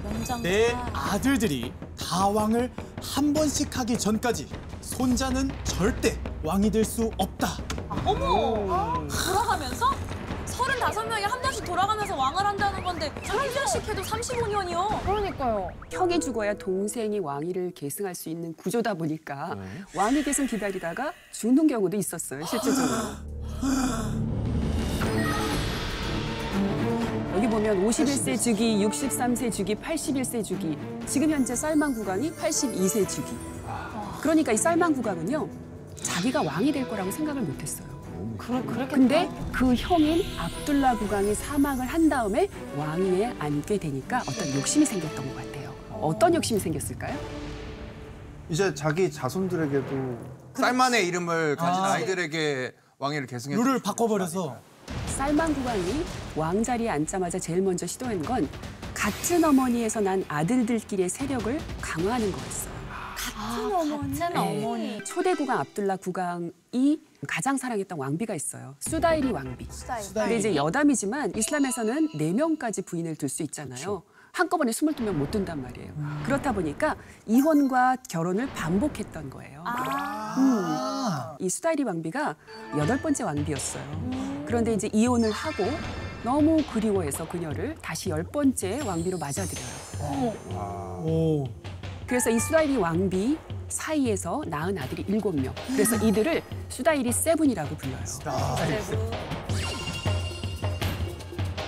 연장. 0.06 0.42
내 0.42 0.74
아들들이 0.94 1.74
다 2.00 2.28
왕을 2.28 2.72
한 3.02 3.34
번씩 3.34 3.78
하기 3.78 3.98
전까지 3.98 4.48
손자는 4.82 5.52
절대 5.64 6.18
왕이 6.44 6.72
될 6.72 6.86
수 6.86 7.12
없다. 7.18 7.58
어머! 8.06 9.06
돌아가면서? 9.08 9.86
35명이 10.76 11.22
한 11.22 11.42
번씩 11.42 11.66
돌아가면서 11.66 12.16
왕을 12.16 12.46
한다는 12.46 12.84
건데 12.84 13.12
1년씩 13.24 13.82
해도 13.90 14.02
35년이요. 14.02 15.04
그러니까요. 15.04 15.70
형이 15.92 16.20
죽어야 16.20 16.54
동생이 16.54 17.20
왕위를 17.20 17.72
계승할 17.72 18.16
수 18.16 18.30
있는 18.30 18.54
구조다 18.54 18.94
보니까 18.94 19.58
왕위 19.96 20.24
계승 20.24 20.48
기다리다가 20.48 21.14
죽는 21.32 21.68
경우도 21.68 21.98
있었어요, 21.98 22.46
실제적으로. 22.46 22.88
여기 27.36 27.48
보면 27.48 27.86
51세 27.86 28.42
주기, 28.42 28.84
63세 28.84 29.52
주기, 29.52 29.76
81세 29.76 30.44
주기, 30.44 30.78
지금 31.06 31.30
현재 31.30 31.56
쌀만 31.56 31.94
국왕이 31.94 32.32
82세 32.32 33.08
주기. 33.08 33.32
그러니까 34.22 34.52
이 34.52 34.58
쌀만 34.58 34.94
국왕은요, 34.94 35.48
자기가 36.02 36.42
왕이 36.42 36.72
될 36.72 36.88
거라고 36.88 37.12
생각을 37.12 37.42
못 37.42 37.62
했어요. 37.62 37.97
그래, 38.38 38.62
그렇겠다. 38.62 38.96
근데 38.96 39.30
그 39.54 39.74
형인 39.76 40.24
압둘라 40.38 40.98
국왕이 40.98 41.34
사망을 41.36 41.86
한 41.86 42.08
다음에 42.10 42.48
왕위에 42.78 43.36
앉게 43.40 43.78
되니까 43.78 44.20
어떤 44.28 44.54
욕심이 44.56 44.86
생겼던 44.86 45.28
것 45.28 45.36
같아요. 45.36 45.74
어떤 45.92 46.34
욕심이 46.36 46.60
생겼을까요? 46.60 47.18
이제 48.50 48.74
자기 48.74 49.12
자손들에게도 49.12 50.18
쌀만의 50.56 51.08
이름을 51.08 51.56
가진 51.56 51.84
아. 51.84 51.94
아이들에게 51.94 52.74
왕위를 53.00 53.28
계승해 53.28 53.56
룰을 53.56 53.82
바꿔버려서 53.82 54.58
쌀만 55.18 55.54
국왕이 55.54 56.06
왕자리에 56.36 56.90
앉자마자 56.90 57.40
제일 57.40 57.62
먼저 57.62 57.86
시도한 57.86 58.22
건 58.22 58.48
같은 58.94 59.44
어머니에서 59.44 60.02
난 60.02 60.24
아들들끼리의 60.28 61.10
세력을 61.10 61.60
강화하는 61.82 62.32
거였어요. 62.32 62.77
같은 63.48 63.74
어머니. 63.74 64.20
같은 64.20 64.34
네. 64.34 64.66
어머니. 64.66 65.04
초대 65.04 65.34
국왕 65.34 65.60
압둘라 65.60 65.98
국왕이 65.98 67.02
가장 67.28 67.58
사랑했던 67.58 67.98
왕비가 67.98 68.36
있어요. 68.36 68.76
수다이리 68.80 69.32
왕비. 69.32 69.66
스타일. 69.70 70.06
근데 70.14 70.38
이제 70.38 70.56
여담이지만 70.56 71.34
이슬람에서는 71.36 72.10
네명까지 72.18 72.82
부인을 72.84 73.16
둘수 73.16 73.44
있잖아요. 73.44 74.04
한꺼번에 74.34 74.72
22명 74.72 75.14
못 75.14 75.32
둔단 75.32 75.62
말이에요. 75.64 75.94
그렇다 76.24 76.52
보니까 76.52 76.96
이혼과 77.26 77.98
결혼을 78.08 78.48
반복했던 78.54 79.32
거예요. 79.32 79.64
음. 80.38 80.64
이 81.40 81.50
수다이리 81.50 81.82
왕비가 81.84 82.36
여덟 82.78 83.02
번째 83.02 83.24
왕비였어요. 83.24 84.44
그런데 84.46 84.74
이제 84.74 84.90
이혼을 84.94 85.32
하고 85.32 85.64
너무 86.24 86.62
그리워해서 86.72 87.28
그녀를 87.28 87.76
다시 87.82 88.10
열 88.12 88.24
번째 88.24 88.82
왕비로 88.86 89.18
맞아들여요. 89.18 90.34
오. 91.04 91.46
그래서 92.08 92.30
이 92.30 92.40
수다이리 92.40 92.78
왕비 92.78 93.38
사이에서 93.68 94.42
낳은 94.48 94.78
아들이 94.78 95.04
일곱 95.10 95.36
명. 95.36 95.54
그래서 95.68 95.98
이들을 95.98 96.42
수다이리 96.70 97.12
세븐이라고 97.12 97.76
불러요. 97.76 98.00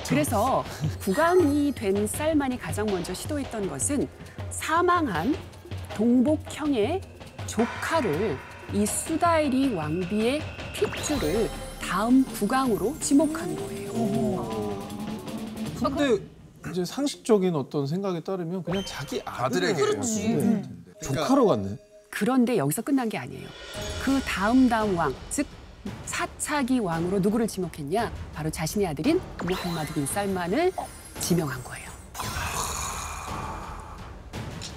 그래서 0.07 0.63
국왕이 1.01 1.73
된 1.75 2.07
쌀만이 2.07 2.57
가장 2.57 2.85
먼저 2.85 3.13
시도했던 3.13 3.69
것은 3.69 4.07
사망한 4.49 5.35
동복형의 5.95 7.01
조카를 7.45 8.37
이 8.73 8.85
수다이리 8.85 9.73
왕비의 9.73 10.41
핏줄을 10.73 11.49
다음 11.81 12.23
국왕으로 12.23 12.95
지목한 12.99 13.55
거예요. 13.55 14.87
근데 15.77 16.23
이제 16.71 16.85
상식적인 16.85 17.55
어떤 17.55 17.87
생각에 17.87 18.19
따르면 18.21 18.63
그냥 18.63 18.83
자기 18.85 19.21
아들에게 19.25 19.73
그렇지. 19.81 20.29
네. 20.29 20.43
음. 20.43 20.85
조카로 21.01 21.45
갔네. 21.47 21.77
그런데 22.09 22.57
여기서 22.57 22.81
끝난 22.81 23.07
게 23.07 23.17
아니에요. 23.17 23.47
그 24.03 24.19
다음 24.21 24.67
다음 24.67 24.97
왕, 24.97 25.13
즉 25.29 25.45
사차기 26.05 26.79
왕으로 26.79 27.19
누구를 27.19 27.47
지목했냐? 27.47 28.11
바로 28.33 28.49
자신의 28.49 28.87
아들인 28.87 29.21
무함마드 29.45 29.93
빈 29.93 30.05
살만을 30.05 30.71
지명한 31.19 31.63
거예요. 31.63 31.89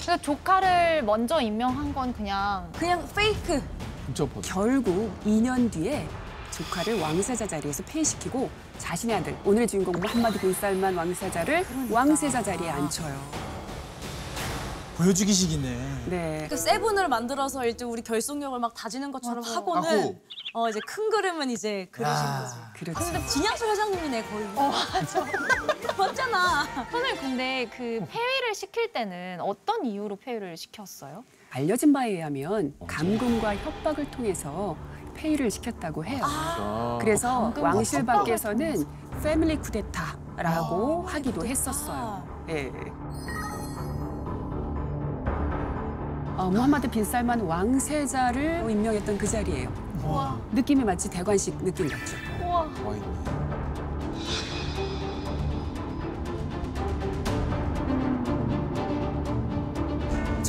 그 0.07 0.21
조카를 0.21 1.03
먼저 1.05 1.41
임명한 1.41 1.95
건 1.95 2.13
그냥 2.13 2.71
그냥 2.77 3.07
페이크. 3.15 3.63
결국 4.43 5.11
2년 5.25 5.71
뒤에 5.71 6.07
조카를 6.51 7.01
왕세자 7.01 7.47
자리에서 7.47 7.83
폐위시키고 7.85 8.51
자신의 8.83 9.17
아들, 9.17 9.37
오늘의 9.45 9.69
주인공 9.69 9.95
무함마드 9.95 10.41
빈 10.41 10.53
살만 10.53 10.97
왕세자를 10.97 11.65
왕세자 11.89 12.43
자리에 12.43 12.69
앉혀요. 12.69 13.17
보여주기식이네. 14.97 16.05
네. 16.07 16.47
그 16.51 16.57
세븐을 16.57 17.09
만들어서 17.09 17.65
이제 17.67 17.85
우리 17.85 18.03
결속력을 18.03 18.59
막 18.59 18.75
다지는 18.75 19.13
것처럼 19.13 19.43
하고는 19.45 19.83
하고. 20.01 20.21
어 20.55 20.69
이제 20.69 20.81
큰 20.87 21.09
그림은 21.11 21.49
이제 21.51 21.89
그리신 21.93 22.13
거지. 22.15 22.55
그렇죠. 22.75 22.99
근데 23.13 23.27
진양수 23.27 23.65
회장님이네 23.67 24.23
거의. 24.25 24.45
어 24.57 24.71
맞아. 24.93 25.25
맞잖아. 25.97 26.65
선생님 26.91 27.21
근데 27.21 27.71
그 27.75 28.05
폐위를 28.11 28.55
시킬 28.55 28.93
때는 28.93 29.39
어떤 29.41 29.87
이유로 29.87 30.17
폐위를 30.17 30.57
시켰어요? 30.57 31.25
알려진 31.51 31.93
바에 31.93 32.11
의하면 32.11 32.75
감금과 32.87 33.57
협박을 33.57 34.11
통해서 34.11 34.77
폐위를 35.15 35.51
시켰다고 35.51 36.05
해요. 36.05 36.21
아. 36.25 36.99
그래서 37.01 37.29
감금과 37.45 37.69
왕실 37.75 38.01
협박을 38.01 38.19
밖에서는 38.21 38.85
패밀리 39.23 39.57
쿠데타라고 39.57 41.03
하기도 41.07 41.45
했었어요. 41.47 42.23
예. 42.49 42.73
어, 46.37 46.51
무함마드 46.51 46.89
빈 46.89 47.05
살만 47.05 47.41
왕세자를 47.43 48.69
임명했던 48.69 49.19
그 49.19 49.27
자리예요. 49.27 49.71
우와, 50.05 50.37
느낌이 50.53 50.83
마치 50.83 51.09
대관식 51.09 51.63
느낌 51.63 51.89
같죠. 51.89 52.17
우와. 52.43 52.67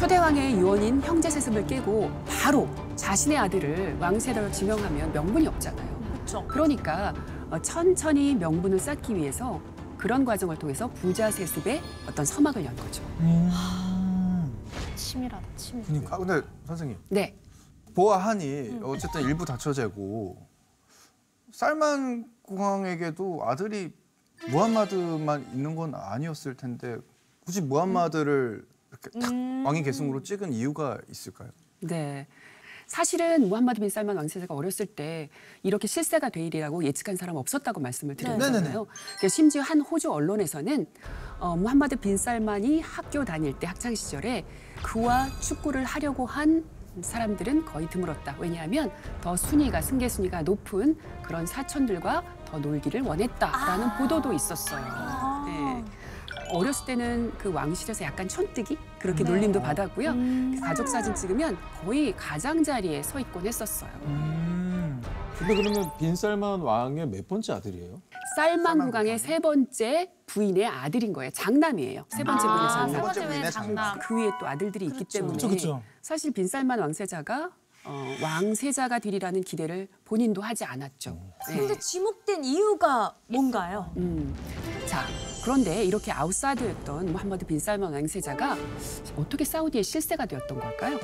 초대왕의 0.04 0.58
유언인 0.58 1.02
형제 1.02 1.30
세습을 1.30 1.66
깨고 1.66 2.12
바로 2.28 2.68
자신의 2.98 3.38
아들을 3.38 4.00
왕세자로 4.00 4.52
지명하면 4.52 5.14
명분이 5.14 5.48
없잖아요. 5.48 6.12
그렇죠. 6.14 6.46
그러니까 6.46 7.14
어, 7.50 7.62
천천히 7.62 8.36
명분을 8.36 8.80
쌓기 8.80 9.16
위해서 9.16 9.62
그런 9.98 10.26
과정을 10.26 10.60
통해서 10.60 10.90
부자 10.90 11.32
세습에 11.32 11.82
어떤 12.06 12.26
서막을 12.26 12.66
연 12.66 12.76
거죠. 12.76 13.02
음. 13.22 13.50
치밀하다, 14.98 15.48
치밀. 15.56 16.06
아 16.12 16.18
근데 16.18 16.42
선생님 16.66 16.98
네. 17.08 17.40
보아하니 17.96 18.82
어쨌든 18.84 19.22
일부 19.22 19.46
다처제고 19.46 20.36
살만 21.54 22.30
국왕에게도 22.42 23.40
아들이 23.46 23.94
무함마드만 24.50 25.54
있는 25.54 25.78
건 25.78 25.96
아니었을 25.96 26.58
텐데 26.58 26.98
굳이 27.46 27.62
무함마드를 27.62 28.73
음. 29.16 29.64
왕위 29.66 29.84
계승으로 29.84 30.22
찍은 30.24 30.54
이유가 30.54 31.00
있을까요? 31.10 31.50
네. 31.82 32.28
사실은 32.86 33.48
무함마드 33.48 33.80
빈 33.80 33.90
살만 33.90 34.18
왕세자가 34.18 34.54
어렸을 34.54 34.86
때 34.86 35.30
이렇게 35.64 35.88
실세가 35.88 36.30
되리라고 36.30 36.84
예측한 36.84 37.16
사람 37.16 37.38
없었다고 37.38 37.80
말씀을. 37.80 38.16
드렸잖아요. 38.16 38.86
그러니까 38.86 39.28
심지어 39.30 39.62
한 39.62 39.82
호주 39.82 40.12
언론에서는 40.12 40.86
어, 41.40 41.56
무함마드 41.56 41.96
빈 41.96 42.18
살만이 42.18 42.82
학교 42.82 43.24
다닐 43.24 43.58
때 43.58 43.68
학창 43.68 43.96
시절에 43.96 44.46
그와 44.84 45.28
축구를 45.40 45.86
하려고 45.86 46.26
한 46.26 46.66
사람들은 47.02 47.66
거의 47.66 47.90
드물었다. 47.90 48.36
왜냐하면 48.38 48.92
더 49.22 49.36
순위가 49.36 49.82
승계 49.82 50.08
순위가 50.10 50.44
높은 50.44 50.98
그런 51.24 51.46
사촌들과 51.46 52.24
더 52.46 52.60
놀기를 52.60 53.02
원했다라는 53.02 53.88
아. 53.88 53.98
보도도 53.98 54.34
있었어요. 54.34 54.84
아. 54.86 55.44
네. 55.48 56.03
어렸을 56.54 56.86
때는 56.86 57.32
그 57.38 57.52
왕실에서 57.52 58.06
약간 58.06 58.28
촌뜨기 58.28 58.78
그렇게 59.00 59.24
네. 59.24 59.30
놀림도 59.32 59.62
받았고요. 59.62 60.12
음. 60.12 60.60
가족 60.62 60.88
사진 60.88 61.14
찍으면 61.16 61.58
거의 61.84 62.16
가장자리에 62.16 63.02
서 63.04 63.20
있곤 63.20 63.46
했었어요. 63.46 63.92
음. 64.06 65.02
근데 65.38 65.56
그러면 65.56 65.90
빈살만 65.98 66.62
왕의 66.62 67.08
몇 67.08 67.28
번째 67.28 67.54
아들이에요? 67.54 68.02
쌀만 68.36 68.80
국왕의? 68.80 69.20
세 69.20 69.40
번째 69.40 70.12
부인의 70.28 70.66
아들인 70.68 71.12
거예요. 71.12 71.32
장남이에요. 71.32 72.06
세 72.10 72.24
번째 72.24 72.48
부인의 72.48 72.62
아, 72.64 72.70
세 72.70 72.78
장남. 72.94 73.02
번째 73.02 73.28
부인의 73.28 73.52
장남. 73.52 73.76
장남. 73.76 74.00
그 74.00 74.16
위에 74.18 74.30
또 74.40 74.48
아들들이 74.48 74.86
있기 74.86 74.98
그렇죠. 75.00 75.18
때문에 75.20 75.34
그쵸, 75.34 75.50
그쵸. 75.50 75.82
사실 76.02 76.32
빈살만 76.32 76.80
왕세자가 76.80 77.52
어, 77.86 78.16
왕세자가 78.22 79.00
되리라는 79.00 79.42
기대를 79.42 79.88
본인도 80.06 80.42
하지 80.42 80.64
않았죠. 80.64 81.18
네. 81.50 81.58
근데 81.58 81.78
지목된 81.78 82.44
이유가 82.46 83.14
뭔가요? 83.28 83.92
음. 83.98 84.34
자, 84.86 85.06
그런데 85.44 85.84
이렇게 85.84 86.12
아웃사이더였던 86.12 87.12
무함마드 87.12 87.46
빈 87.46 87.60
살만 87.60 87.92
왕세자가 87.94 88.56
어떻게 89.18 89.44
사우디의 89.44 89.84
실세가 89.84 90.26
되었던 90.26 90.60
걸까요? 90.60 90.98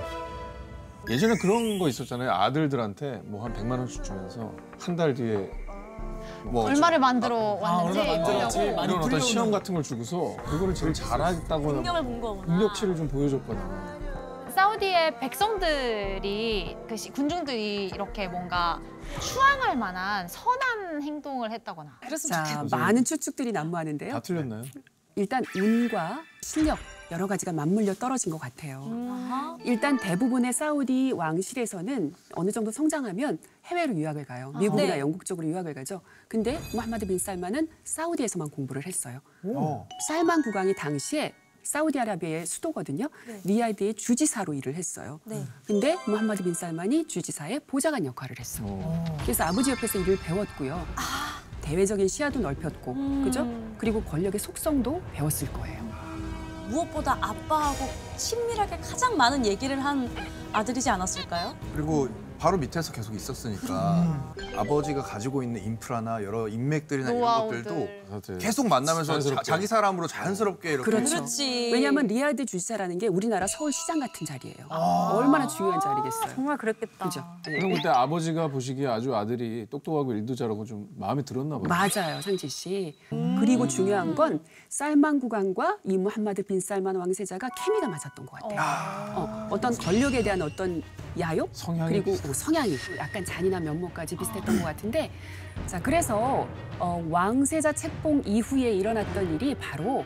예전에 1.09 1.35
그런 1.41 1.79
거 1.79 1.89
있었잖아요. 1.89 2.31
아들들한테 2.31 3.21
뭐 3.25 3.43
한 3.45 3.53
100만 3.53 3.71
원씩 3.79 4.03
주면서 4.03 4.53
한 4.79 4.95
달 4.95 5.13
뒤에 5.13 5.49
뭐 6.45 6.65
얼마를 6.65 6.99
만들어 6.99 7.57
아, 7.63 7.77
왔는지 7.77 7.99
얼마 7.99 8.13
만들었지? 8.17 8.57
보려고. 8.57 8.75
많이 8.75 8.85
이런 8.87 8.97
어떤 8.97 9.09
풀려오는. 9.09 9.19
시험 9.19 9.51
같은 9.51 9.73
걸 9.73 9.83
주고서 9.83 10.35
그거를 10.45 10.73
제일 10.73 10.93
잘하겠다고 10.93 11.73
능력을 11.73 12.03
본 12.03 12.21
거구나. 12.21 12.53
능력치를 12.53 12.95
좀 12.95 13.07
보여줬거든요. 13.09 13.99
사우디의 14.79 15.19
백성들이 15.19 16.77
그 16.87 16.95
시- 16.95 17.09
군중들이 17.11 17.87
이렇게 17.87 18.27
뭔가 18.29 18.81
추앙할 19.21 19.75
만한 19.77 20.25
선한 20.27 21.01
행동을 21.03 21.51
했다거나 21.51 21.99
그랬으면 22.05 22.45
자, 22.45 22.53
좋겠다. 22.61 22.77
많은 22.77 23.03
추측들이 23.03 23.51
난무하는데요. 23.51 24.13
다 24.13 24.19
틀렸나요? 24.21 24.63
일단 25.15 25.43
운과 25.53 26.23
실력 26.41 26.77
여러 27.11 27.27
가지가 27.27 27.51
맞물려 27.51 27.93
떨어진 27.95 28.31
것 28.31 28.37
같아요. 28.37 28.85
아하. 29.11 29.57
일단 29.65 29.97
대부분의 29.97 30.53
사우디 30.53 31.11
왕실에서는 31.11 32.13
어느 32.35 32.51
정도 32.51 32.71
성장하면 32.71 33.37
해외로 33.65 33.93
유학을 33.95 34.23
가요. 34.25 34.53
미국이나 34.59 34.93
네. 34.93 34.99
영국 35.01 35.25
쪽으로 35.25 35.45
유학을 35.49 35.73
가죠. 35.73 36.01
근데 36.29 36.57
무함마드 36.71 37.05
빈 37.05 37.19
살만은 37.19 37.67
사우디에서만 37.83 38.49
공부를 38.51 38.85
했어요. 38.87 39.19
어. 39.43 39.89
살만 40.07 40.41
국왕이 40.43 40.73
당시에 40.75 41.33
사우디아라비아의 41.69 42.47
수도거든요. 42.47 43.09
네. 43.27 43.41
리야드의 43.43 43.93
주지사로 43.93 44.55
일을 44.55 44.73
했어요. 44.73 45.19
네. 45.23 45.45
근데 45.65 45.95
무함마드 46.07 46.43
빈 46.43 46.55
살만이 46.55 47.07
주지사의 47.07 47.61
보좌관 47.67 48.05
역할을 48.05 48.39
했어. 48.39 48.63
어. 48.65 49.17
그래서 49.21 49.43
아버지 49.43 49.69
옆에서 49.69 49.99
일을 49.99 50.17
배웠고요. 50.17 50.83
대외적인 51.61 52.07
시야도 52.07 52.39
넓혔고, 52.39 52.93
음. 52.93 53.23
그죠? 53.23 53.47
그리고 53.77 54.01
권력의 54.03 54.39
속성도 54.39 54.99
배웠을 55.13 55.53
거예요. 55.53 55.87
무엇보다 56.69 57.19
아빠하고 57.21 57.87
친밀하게 58.17 58.77
가장 58.77 59.15
많은 59.15 59.45
얘기를 59.45 59.83
한 59.83 60.09
아들이지 60.51 60.89
않았을까요? 60.89 61.55
그리고 61.75 62.09
바로 62.39 62.57
밑에서 62.57 62.93
계속 62.93 63.13
있었으니까 63.15 64.33
아버지가 64.55 65.01
가지고 65.03 65.43
있는 65.43 65.61
인프라나 65.61 66.23
여러 66.23 66.47
인맥들이나 66.47 67.09
이런 67.09 67.19
노하우들. 67.19 67.63
것들도 67.63 67.87
다들 68.09 68.37
계속 68.37 68.67
만나면서 68.69 69.19
자. 69.19 69.41
자기 69.43 69.67
사람으로 69.67 70.07
자연스럽게 70.07 70.73
이렇게 70.73 70.89
그렇죠. 70.89 71.15
그렇지. 71.17 71.71
왜냐하면 71.73 72.07
리야드 72.07 72.45
주지사라는 72.45 72.97
게 72.97 73.07
우리나라 73.07 73.45
서울시장 73.45 73.99
같은 73.99 74.25
자리예요. 74.25 74.67
아. 74.69 75.11
얼마나 75.15 75.47
중요한 75.47 75.81
자리겠어요. 75.81 76.33
정말 76.33 76.57
그랬겠다. 76.57 77.05
그죠? 77.05 77.25
그럼 77.43 77.73
그때 77.73 77.89
아버지가 77.89 78.47
보시기에 78.47 78.87
아주 78.87 79.13
아들이 79.13 79.67
똑똑하고 79.69 80.13
일도 80.13 80.33
잘하고 80.35 80.63
좀 80.63 80.87
마음에 80.95 81.21
들었나 81.23 81.59
봐요. 81.59 81.67
맞아요, 81.67 82.21
상진 82.21 82.47
씨. 82.47 82.97
그리고 83.39 83.67
중요한 83.67 84.15
건 84.15 84.41
살만 84.69 85.19
국왕과 85.19 85.79
이 85.83 85.97
무함마드 85.97 86.43
빈 86.43 86.61
살만 86.61 86.95
왕세자가 86.95 87.49
케미가 87.49 87.87
맞았던 87.89 88.25
것 88.25 88.39
같아요. 88.41 88.59
어, 89.17 89.47
어 89.51 89.59
떤 89.59 89.75
권력에 89.77 90.23
대한 90.23 90.41
어떤 90.41 90.81
야욕 91.19 91.49
성향이 91.51 92.01
그리고 92.01 92.15
어, 92.29 92.33
성향이 92.33 92.77
약간 92.97 93.25
잔인한 93.25 93.63
면모까지 93.63 94.15
비슷했던 94.15 94.59
것 94.59 94.65
같은데 94.65 95.11
자 95.65 95.81
그래서 95.81 96.47
어, 96.77 97.03
왕세자 97.09 97.73
책봉 97.73 98.23
이후에 98.25 98.71
일어났던 98.71 99.35
일이 99.35 99.55
바로 99.55 100.05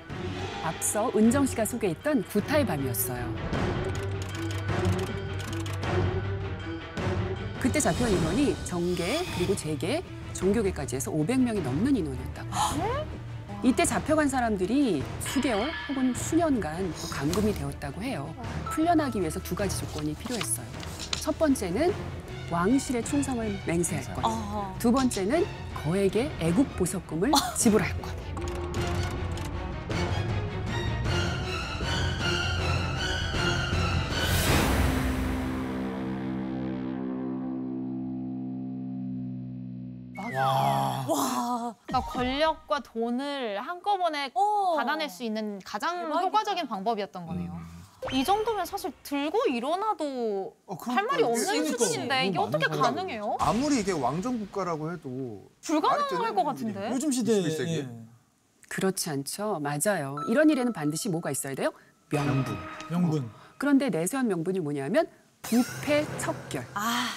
앞서 0.63 1.11
은정 1.15 1.45
씨가 1.45 1.65
소개했던 1.65 2.23
구타의 2.23 2.65
밤이었어요. 2.65 3.35
그때 7.59 7.79
잡혀온 7.79 8.09
인원이 8.11 8.55
정계 8.65 9.23
그리고 9.37 9.55
재계 9.55 10.03
종교계까지 10.33 10.95
해서 10.95 11.11
500명이 11.11 11.61
넘는 11.61 11.95
인원이었다고. 11.95 12.49
이때 13.63 13.85
잡혀간 13.85 14.27
사람들이 14.27 15.01
수개월 15.21 15.71
혹은 15.87 16.13
수년간 16.13 16.93
또 17.01 17.07
감금이 17.09 17.53
되었다고 17.53 18.01
해요. 18.01 18.33
풀려나기 18.71 19.21
위해서 19.21 19.39
두 19.39 19.55
가지 19.55 19.79
조건이 19.79 20.13
필요했어요. 20.15 20.82
첫 21.23 21.39
번째는 21.39 21.93
왕실의 22.51 23.01
충성을 23.05 23.57
맹세할 23.65 24.13
것. 24.13 24.21
아, 24.25 24.75
두 24.77 24.91
번째는 24.91 25.45
거액의 25.73 26.29
애국 26.41 26.75
보석금을 26.75 27.31
지불할 27.57 28.01
것. 28.01 28.11
와. 40.35 41.75
그러니까 41.87 42.11
권력과 42.11 42.79
돈을 42.81 43.61
한꺼번에 43.61 44.29
어. 44.33 44.75
받아낼 44.75 45.07
수 45.07 45.23
있는 45.23 45.61
가장 45.63 46.01
대박이다. 46.01 46.19
효과적인 46.19 46.67
방법이었던 46.67 47.25
거네요. 47.25 47.82
이 48.11 48.23
정도면 48.23 48.65
사실 48.65 48.91
들고 49.03 49.39
일어나도 49.49 50.55
어, 50.67 50.75
할 50.75 51.03
말이 51.05 51.23
없는 51.23 51.43
그러니까. 51.45 51.77
수준인데 51.77 52.27
이게 52.27 52.35
너무 52.35 52.47
어떻게 52.47 52.65
가능해요? 52.67 53.37
아무리 53.39 53.79
이게 53.79 53.91
왕정 53.91 54.39
국가라고 54.39 54.91
해도 54.91 55.49
불가능할 55.61 56.35
것 56.35 56.43
같은데. 56.43 56.89
요즘 56.91 57.11
시대에 57.11 57.41
21세기에? 57.41 57.69
예. 57.69 57.89
그렇지 58.69 59.09
않죠. 59.09 59.59
맞아요. 59.61 60.15
이런 60.29 60.49
일에는 60.49 60.73
반드시 60.73 61.09
뭐가 61.09 61.31
있어야 61.31 61.55
돼요? 61.55 61.71
명분. 62.09 62.57
명분. 62.89 63.29
그런데 63.57 63.89
내세운 63.89 64.27
명분이 64.27 64.59
뭐냐면 64.59 65.07
부패 65.41 66.05
척결. 66.19 66.65
아, 66.73 67.09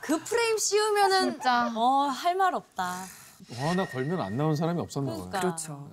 그 0.00 0.18
프레임 0.22 0.58
씌우면은 0.58 1.30
진짜. 1.32 1.72
어, 1.74 2.06
할 2.08 2.34
말 2.36 2.54
없다. 2.54 3.04
뭐 3.58 3.68
하나 3.70 3.86
걸면 3.86 4.20
안 4.20 4.36
나온 4.36 4.54
사람이 4.56 4.80
없었나 4.80 5.10
봐요. 5.10 5.18
그러니까. 5.28 5.40
그렇죠. 5.40 5.88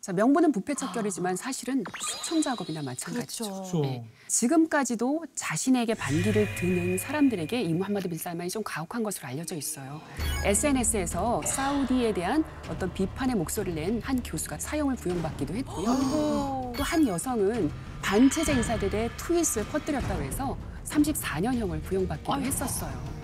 자, 0.00 0.14
명분은 0.14 0.52
부패 0.52 0.74
척결이지만 0.74 1.36
사실은 1.36 1.84
수청 2.00 2.40
작업이나 2.40 2.80
마찬가지죠. 2.82 3.44
그렇죠. 3.44 3.80
그렇죠. 3.82 4.04
지금까지도 4.28 5.26
자신에게 5.34 5.92
반기를 5.92 6.54
드는 6.54 6.96
사람들에게 6.96 7.60
이 7.60 7.74
무함마드 7.74 8.08
빈 8.08 8.16
살만이 8.16 8.48
좀 8.48 8.62
가혹한 8.64 9.02
것으로 9.02 9.28
알려져 9.28 9.56
있어요. 9.56 10.00
SNS에서 10.44 11.42
사우디에 11.44 12.14
대한 12.14 12.42
어떤 12.70 12.92
비판의 12.94 13.36
목소리를 13.36 13.74
낸 13.74 14.00
한 14.02 14.22
교수가 14.22 14.58
사형을 14.58 14.96
구형받기도 14.96 15.54
했고요. 15.54 16.72
또 16.76 16.82
한 16.82 17.06
여성은 17.06 17.70
반체제 18.00 18.52
인사들의 18.54 19.10
트윗을 19.18 19.66
퍼뜨렸다고 19.66 20.22
해서 20.22 20.56
34년형을 20.86 21.86
구형받기도 21.86 22.40
했었어요. 22.40 23.19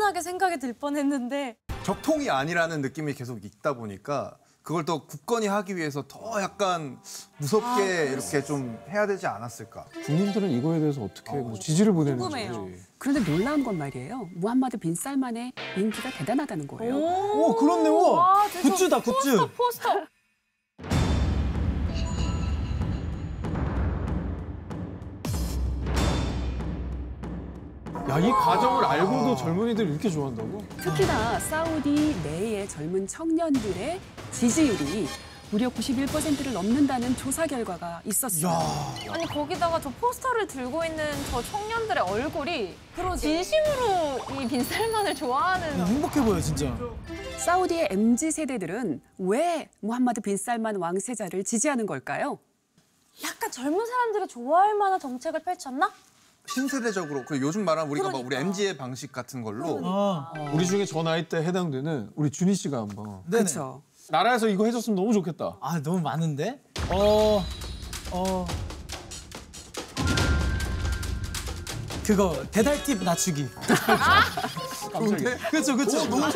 친근하게 0.00 0.22
생각이 0.22 0.58
들 0.58 0.72
뻔했는데 0.72 1.56
적통이 1.82 2.30
아니라는 2.30 2.80
느낌이 2.80 3.12
계속 3.12 3.44
있다 3.44 3.74
보니까 3.74 4.38
그걸 4.62 4.84
더 4.84 5.06
굳건히 5.06 5.46
하기 5.46 5.76
위해서 5.76 6.04
더 6.08 6.40
약간 6.40 6.98
무섭게 7.38 7.66
아, 7.66 8.02
이렇게 8.04 8.42
좀 8.42 8.78
해야 8.88 9.06
되지 9.06 9.26
않았을까. 9.26 9.84
국민들은 10.04 10.50
이거에 10.50 10.80
대해서 10.80 11.02
어떻게 11.02 11.32
뭐 11.32 11.58
지지를 11.58 11.92
보내는지. 11.92 12.22
궁금해요. 12.22 12.68
그런데 12.98 13.30
놀라운 13.30 13.62
건 13.64 13.78
말이에요. 13.78 14.28
무함마드 14.34 14.76
빈 14.78 14.94
살만의 14.94 15.52
인기가 15.76 16.10
대단하다는 16.10 16.66
거예요. 16.66 16.94
오, 16.94 17.56
그렇네. 17.56 17.88
와. 17.88 18.10
와, 18.12 18.48
진짜 18.48 18.70
goods다, 18.70 19.00
goods. 19.00 19.12
포스터, 19.12 19.50
포스터. 19.56 19.88
야, 28.08 28.18
이 28.18 28.30
과정을 28.30 28.84
알고도 28.84 29.36
젊은이들 29.36 29.88
이렇게 29.90 30.10
좋아한다고? 30.10 30.64
특히나 30.82 31.38
사우디 31.38 32.16
내의 32.24 32.68
젊은 32.68 33.06
청년들의 33.06 34.00
지지율이 34.32 35.06
무려 35.50 35.68
91%를 35.68 36.52
넘는다는 36.52 37.14
조사 37.16 37.46
결과가 37.46 38.00
있었어요. 38.04 38.52
야. 38.52 39.12
아니 39.12 39.26
거기다가 39.26 39.80
저 39.80 39.90
포스터를 39.90 40.46
들고 40.46 40.84
있는 40.84 41.04
저 41.30 41.42
청년들의 41.42 42.02
얼굴이 42.04 42.74
그러지. 42.94 43.22
진심으로 43.22 44.18
이 44.40 44.48
빈살만을 44.48 45.14
좋아하는 45.14 45.86
행복해 45.86 46.22
보여, 46.22 46.40
진짜. 46.40 46.76
사우디의 47.38 47.88
MZ 47.90 48.30
세대들은 48.30 49.00
왜 49.18 49.68
무함마드 49.80 50.20
빈 50.20 50.36
살만 50.36 50.76
왕세자를 50.76 51.42
지지하는 51.44 51.86
걸까요? 51.86 52.38
약간 53.24 53.50
젊은 53.50 53.84
사람들이 53.86 54.28
좋아할 54.28 54.74
만한 54.76 54.98
정책을 55.00 55.42
펼쳤나? 55.42 55.90
신세대적으로 56.54 57.24
그 57.24 57.40
요즘 57.40 57.64
말하는 57.64 57.90
우리가 57.90 58.10
막 58.10 58.18
우리 58.18 58.30
그러니까. 58.30 58.48
MZ의 58.48 58.76
방식 58.76 59.12
같은 59.12 59.42
걸로 59.42 59.80
아. 59.84 60.32
우리 60.52 60.66
중에 60.66 60.84
저 60.84 61.02
나이 61.02 61.28
때 61.28 61.38
해당되는 61.38 62.10
우리 62.14 62.30
준희 62.30 62.54
씨가 62.54 62.78
한번. 62.78 63.22
그렇죠. 63.30 63.82
나라에서 64.08 64.48
이거 64.48 64.64
해줬으면 64.64 64.96
너무 64.96 65.12
좋겠다. 65.12 65.56
아, 65.60 65.80
너무 65.82 66.00
많은데? 66.00 66.60
어, 66.90 67.44
어. 68.10 68.46
그거 72.10 72.34
배달팁 72.50 73.04
낮추기. 73.04 73.46
깜짝이야. 74.92 75.36
그렇죠, 75.48 75.76
그렇죠. 75.76 76.04
너무 76.08 76.26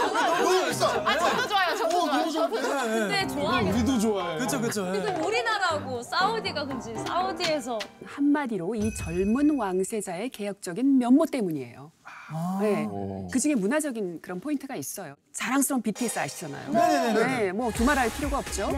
있어. 0.70 0.86
아 1.04 1.18
저도 1.18 1.48
좋아요 1.48 1.76
저도 1.76 1.90
좋아요 1.90 2.30
저도 2.30 2.62
좋아요 2.62 2.82
근데 3.00 3.26
좋아하겠다. 3.26 3.74
우리도 3.76 3.98
좋아해. 3.98 4.38
그렇죠, 4.38 4.60
그렇죠. 4.60 4.86
예. 4.86 4.92
근데 4.92 5.20
우리나라고 5.20 6.00
사우디가 6.00 6.66
그지 6.66 6.94
사우디에서 7.04 7.80
한마디로 8.06 8.72
이 8.76 8.94
젊은 8.94 9.58
왕세자의 9.58 10.28
개혁적인 10.28 10.96
면모 10.96 11.26
때문이에요. 11.26 11.90
네. 12.60 12.84
오. 12.84 13.28
그 13.32 13.38
중에 13.38 13.54
문화적인 13.54 14.20
그런 14.20 14.40
포인트가 14.40 14.76
있어요. 14.76 15.14
자랑스러운 15.32 15.82
BTS 15.82 16.18
아시잖아요. 16.18 16.70
네네네. 16.70 17.26
네, 17.26 17.52
뭐 17.52 17.70
두말할 17.72 18.08
필요가 18.12 18.38
없죠. 18.38 18.68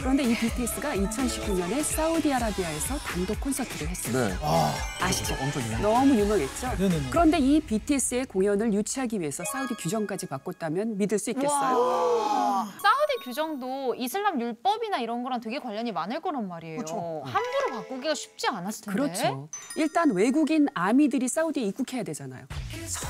그런데 0.00 0.22
이 0.22 0.34
BTS가 0.34 0.94
2019년에 0.96 1.82
사우디아라비아에서 1.82 2.96
단독 2.98 3.38
콘서트를 3.40 3.88
했어요. 3.88 4.28
네. 4.28 4.34
아, 4.40 4.72
아시죠? 5.00 5.34
엄청 5.40 5.62
유명. 5.62 5.82
너무 5.82 6.14
유명했죠. 6.18 6.68
네네네. 6.78 7.10
그런데 7.10 7.38
이 7.38 7.60
BTS의 7.60 8.26
공연을 8.26 8.72
유치하기 8.72 9.20
위해서 9.20 9.44
사우디 9.52 9.74
규정까지 9.74 10.26
바꿨다면 10.26 10.96
믿을 10.96 11.18
수 11.18 11.30
있겠어요? 11.30 12.66
사우디 12.80 13.24
규정도 13.24 13.94
이슬람 13.96 14.40
율법이나 14.40 14.98
이런 14.98 15.22
거랑 15.22 15.40
되게 15.40 15.58
관련이 15.58 15.92
많을 15.92 16.20
거란 16.20 16.48
말이에요. 16.48 16.78
함부로 17.24 17.82
바꾸기가 17.82 18.14
쉽지 18.14 18.48
않았을 18.48 18.84
텐데. 18.86 19.02
그렇죠. 19.02 19.48
일단 19.76 20.12
외국인 20.12 20.66
아미들이 20.72 21.28
사우디에 21.28 21.62
입국해야 21.64 22.02
되잖아요. 22.04 22.46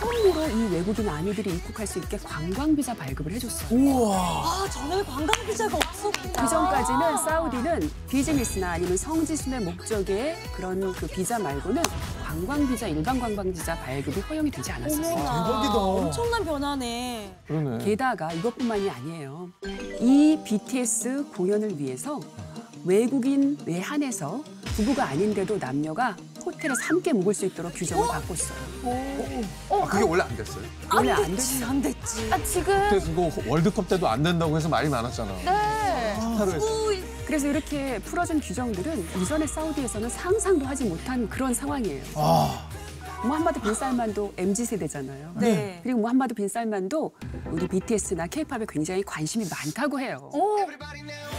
처음으로 0.00 0.48
이 0.48 0.74
외국인 0.74 1.09
아미들이 1.09 1.50
입국할 1.54 1.87
수 1.87 1.98
있게 1.98 2.18
관광 2.18 2.74
비자 2.76 2.92
발급을 2.94 3.32
해줬어요. 3.32 3.78
우와. 3.78 4.16
아 4.16 4.68
전에 4.70 5.02
관광 5.02 5.46
비자가 5.46 5.76
없었구나. 5.76 6.32
그 6.42 6.48
전까지는 6.48 7.16
사우디는 7.24 7.90
비즈니스나 8.09 8.72
아니면 8.72 8.96
성지순의 8.96 9.61
목적의 9.61 10.37
그런 10.54 10.92
그 10.92 11.06
비자 11.06 11.38
말고는 11.38 11.82
관광 12.24 12.68
비자, 12.68 12.87
일반 12.88 13.18
관광 13.18 13.50
비자 13.52 13.74
발급이 13.76 14.20
허용이 14.20 14.50
되지 14.50 14.70
않았었어요. 14.72 15.14
어머나. 15.14 15.46
대박이다. 15.46 15.74
엄청난 15.74 16.44
변화네. 16.44 17.35
그러네. 17.46 17.85
게다가 17.85 18.32
이것뿐만이 18.32 18.90
아니에요. 18.90 19.50
이 20.00 20.38
BTS 20.44 21.24
공연을 21.35 21.78
위해서 21.78 22.20
외국인 22.85 23.56
외한에서 23.64 24.42
부부가 24.76 25.04
아닌데도 25.09 25.59
남녀가 25.59 26.14
호텔에서 26.46 26.80
함께 26.85 27.12
묵을 27.12 27.35
수 27.35 27.44
있도록 27.46 27.74
규정을 27.74 28.06
바꿨어요. 28.06 28.59
아, 29.68 29.85
그게 29.87 30.04
원래 30.04 30.22
안 30.22 30.37
됐어요. 30.37 30.64
원래 30.94 31.11
안 31.11 31.24
됐지. 31.35 31.64
안 31.64 31.82
됐지. 31.82 32.28
아 32.32 32.42
지금 32.44 32.88
그때 32.88 33.04
그거 33.04 33.30
월드컵 33.48 33.88
때도 33.88 34.09
안 34.09 34.22
된다고 34.22 34.56
해서 34.56 34.68
말이 34.68 34.88
많았잖아. 34.88 35.32
네. 35.44 36.14
카타르에서. 36.20 36.66
그래서 37.26 37.48
이렇게 37.48 37.98
풀어준 37.98 38.40
규정들은 38.40 39.09
이전에 39.20 39.46
사우디에서는 39.48 40.09
상상도 40.09 40.64
하지 40.64 40.85
못한 40.85 41.28
그런 41.28 41.52
상황이에요. 41.52 42.04
아, 42.14 42.68
무함마드 43.24 43.61
빈 43.61 43.74
살만도 43.74 44.35
MZ 44.37 44.64
세대잖아요. 44.64 45.33
네. 45.37 45.81
그리고 45.83 46.00
무함마드 46.00 46.35
빈 46.35 46.48
살만도 46.48 47.12
우리 47.50 47.66
BTS나 47.66 48.26
K-팝에 48.26 48.66
굉장히 48.68 49.02
관심이 49.02 49.46
많다고 49.48 49.98
해요. 50.00 50.31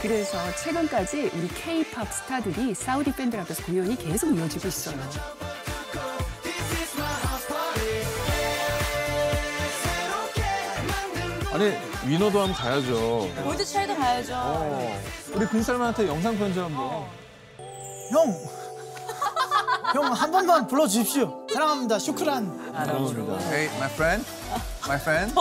그래서 0.02 0.38
최근까지 0.64 1.32
우리 1.34 1.48
K-팝 1.50 2.12
스타들이 2.12 2.74
사우디 2.74 3.14
밴드 3.14 3.36
앞에서 3.38 3.64
공연이 3.64 3.96
계속 3.96 4.36
이어지고 4.36 4.68
있어요. 4.68 4.98
아니 11.54 11.74
위너도 12.06 12.40
한번 12.40 12.54
가야죠. 12.54 13.30
골드 13.44 13.66
차이도 13.66 13.96
가야죠. 13.96 14.34
어. 14.36 15.02
우리 15.34 15.48
빈살만한테 15.48 16.08
영상 16.08 16.38
편지 16.38 16.60
한번. 16.60 17.06
형. 18.12 18.57
형 19.94 20.12
한 20.14 20.32
번만 20.32 20.68
불러주십시오. 20.68 21.48
사랑합니다. 21.54 22.00
슈크란. 22.00 22.74
감사합니다. 22.74 23.40
Hey, 23.50 23.66
my 23.78 23.90
friend, 23.92 24.26
my 24.88 25.00
friend, 25.00 25.34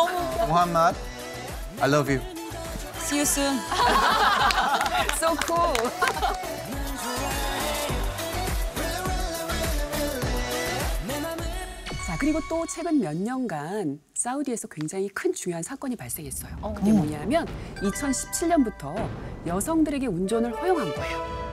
Muhammad, 0.46 0.96
I 1.80 1.88
love 1.88 2.09
you. 2.12 2.22
See 3.00 3.18
you 3.18 3.22
soon. 3.26 3.59
So 5.18 5.35
cool. 5.46 5.72
자, 12.06 12.16
그리고 12.18 12.40
또 12.48 12.64
최근 12.66 13.00
몇 13.00 13.16
년간 13.16 13.98
사우디에서 14.14 14.68
굉장히 14.68 15.09
큰 15.09 15.32
중요한 15.32 15.62
사건이 15.62 15.96
발생했어요. 15.96 16.56
그게 16.76 16.92
뭐냐면 16.92 17.46
2017년부터 17.76 18.94
여성들에게 19.46 20.06
운전을 20.06 20.61
허용한 20.61 20.94
거예요. 20.94 21.45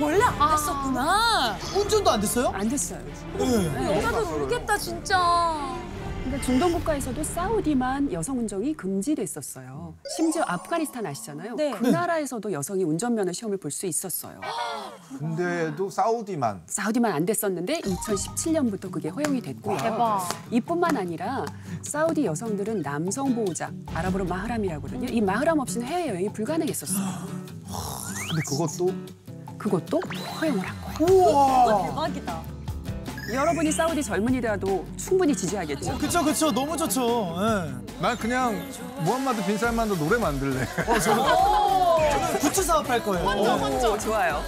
원래 0.00 0.22
안 0.22 0.50
됐었구나. 0.50 1.56
운전도 1.76 2.10
안 2.10 2.20
됐어요? 2.20 2.48
안 2.48 2.68
됐어요. 2.68 3.00
네. 3.38 3.44
네. 3.72 3.96
여자들 3.96 4.22
울겠다 4.42 4.76
진짜. 4.76 5.74
근데 6.22 6.40
중동 6.40 6.72
국가에서도 6.72 7.22
사우디만 7.22 8.12
여성 8.12 8.36
운전이 8.40 8.76
금지됐었어요. 8.76 9.94
심지어 10.16 10.42
아프가니스탄 10.42 11.06
아시잖아요. 11.06 11.54
네. 11.54 11.70
그 11.70 11.86
나라에서도 11.86 12.50
여성이 12.50 12.82
운전면허 12.82 13.32
시험을 13.32 13.58
볼 13.58 13.70
수 13.70 13.86
있었어요. 13.86 14.40
근데도 15.20 15.88
사우디만 15.88 16.62
사우디만 16.66 17.12
안 17.12 17.24
됐었는데 17.24 17.80
2017년부터 17.82 18.90
그게 18.90 19.08
허용이 19.08 19.40
됐고요. 19.40 19.76
대박. 19.76 20.28
이뿐만 20.50 20.96
아니라 20.96 21.44
사우디 21.82 22.24
여성들은 22.26 22.82
남성 22.82 23.32
보호자, 23.32 23.70
아랍어로 23.94 24.24
마흐람이라고 24.24 24.88
하거든요. 24.88 25.08
이 25.08 25.20
마흐람 25.20 25.60
없이는 25.60 25.86
해외 25.86 26.08
여행이 26.08 26.32
불가능했었어요. 26.32 27.06
근데 28.28 28.42
그것도 28.48 28.92
그것도 29.66 30.00
허용을 30.40 30.64
한 30.64 30.82
거예요. 30.82 31.20
이거 31.20 31.82
대박이다. 31.90 32.40
여러분이 33.32 33.72
사우디 33.72 34.02
젊은이라도 34.04 34.86
충분히 34.96 35.34
지지하겠죠. 35.34 35.98
그쵸 35.98 36.24
그쵸 36.24 36.52
너무 36.52 36.76
좋죠. 36.76 37.34
예. 37.40 37.74
난 38.00 38.16
그냥 38.16 38.64
무함마드 39.00 39.44
빈 39.44 39.58
살만도 39.58 39.96
노래 39.96 40.16
만들래. 40.18 40.64
저는 41.02 42.38
굿즈 42.38 42.62
사업할 42.62 43.02
거예요. 43.02 43.26
오, 43.26 43.98
좋아요. 43.98 44.40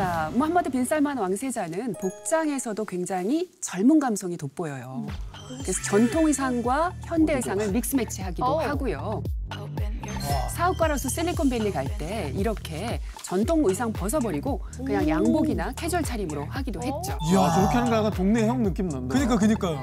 자, 0.00 0.30
무함마드 0.32 0.70
빈 0.70 0.82
살만 0.82 1.18
왕세자는 1.18 1.92
복장에서도 2.00 2.82
굉장히 2.86 3.50
젊은 3.60 4.00
감성이 4.00 4.34
돋보여요. 4.38 5.06
그래서 5.60 5.82
전통 5.84 6.26
의상과 6.26 6.94
현대 7.04 7.34
의상을 7.34 7.70
믹스 7.70 7.96
매치하기도 7.96 8.42
오. 8.42 8.60
하고요. 8.60 9.22
사업가로서 10.56 11.10
실리콘밸리 11.10 11.70
갈 11.70 11.86
때 11.98 12.32
이렇게 12.34 12.98
전통 13.22 13.62
의상 13.66 13.92
벗어버리고 13.92 14.62
그냥 14.86 15.06
양복이나 15.06 15.72
캐주얼 15.72 16.02
차림으로 16.02 16.46
하기도 16.48 16.80
했죠. 16.80 17.18
이야 17.30 17.50
저렇게 17.52 17.74
하는 17.76 17.90
거 17.90 17.96
약간 17.96 18.10
동네 18.10 18.46
형 18.46 18.62
느낌 18.62 18.88
난다. 18.88 19.14
그니까 19.14 19.36
그니까요. 19.36 19.78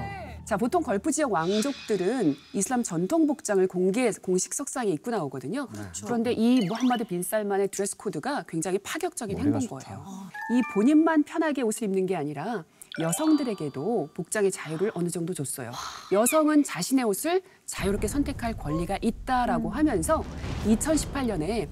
자, 0.47 0.55
보통 0.55 0.81
걸프 0.81 1.11
지역 1.11 1.33
왕족들은 1.33 2.33
이슬람 2.53 2.81
전통 2.81 3.27
복장을 3.27 3.67
공개 3.67 4.09
공식 4.21 4.53
석상에 4.53 4.89
입고 4.91 5.11
나오거든요. 5.11 5.67
그런데 6.05 6.31
이 6.31 6.65
무함마드 6.65 7.03
빈 7.03 7.21
살만의 7.21 7.67
dress 7.67 7.97
code가 7.97 8.45
굉장히 8.47 8.77
파격적인 8.77 9.37
행보인 9.37 9.67
거예요. 9.67 10.05
이 10.53 10.61
본인만 10.73 11.23
편하게 11.23 11.63
옷을 11.63 11.83
입는 11.83 12.05
게 12.05 12.15
아니라 12.15 12.63
여성들에게도 12.97 14.11
복장의 14.13 14.51
자유를 14.51 14.91
어느 14.93 15.09
정도 15.09 15.33
줬어요. 15.33 15.69
여성은 16.13 16.63
자신의 16.63 17.03
옷을 17.03 17.41
자유롭게 17.65 18.07
선택할 18.07 18.55
권리가 18.55 18.99
있다라고 19.01 19.69
하면서 19.69 20.23
2018년에 20.65 21.67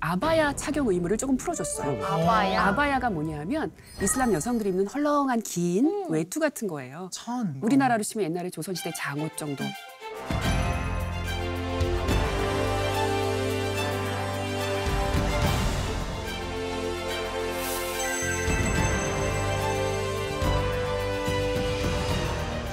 아바야 0.00 0.54
착용 0.56 0.88
의무를 0.88 1.16
조금 1.16 1.36
풀어줬어요. 1.36 2.04
아바야. 2.04 2.66
아바야가 2.66 3.10
뭐냐면 3.10 3.72
이슬람 4.02 4.32
여성들이 4.32 4.70
입는 4.70 4.86
헐렁한 4.88 5.42
긴 5.42 6.06
외투 6.08 6.40
같은 6.40 6.66
거예요. 6.68 7.08
천. 7.12 7.58
우리나라로 7.62 8.02
치면 8.02 8.24
옛날에 8.30 8.50
조선시대 8.50 8.92
장옷 8.96 9.36
정도. 9.36 9.64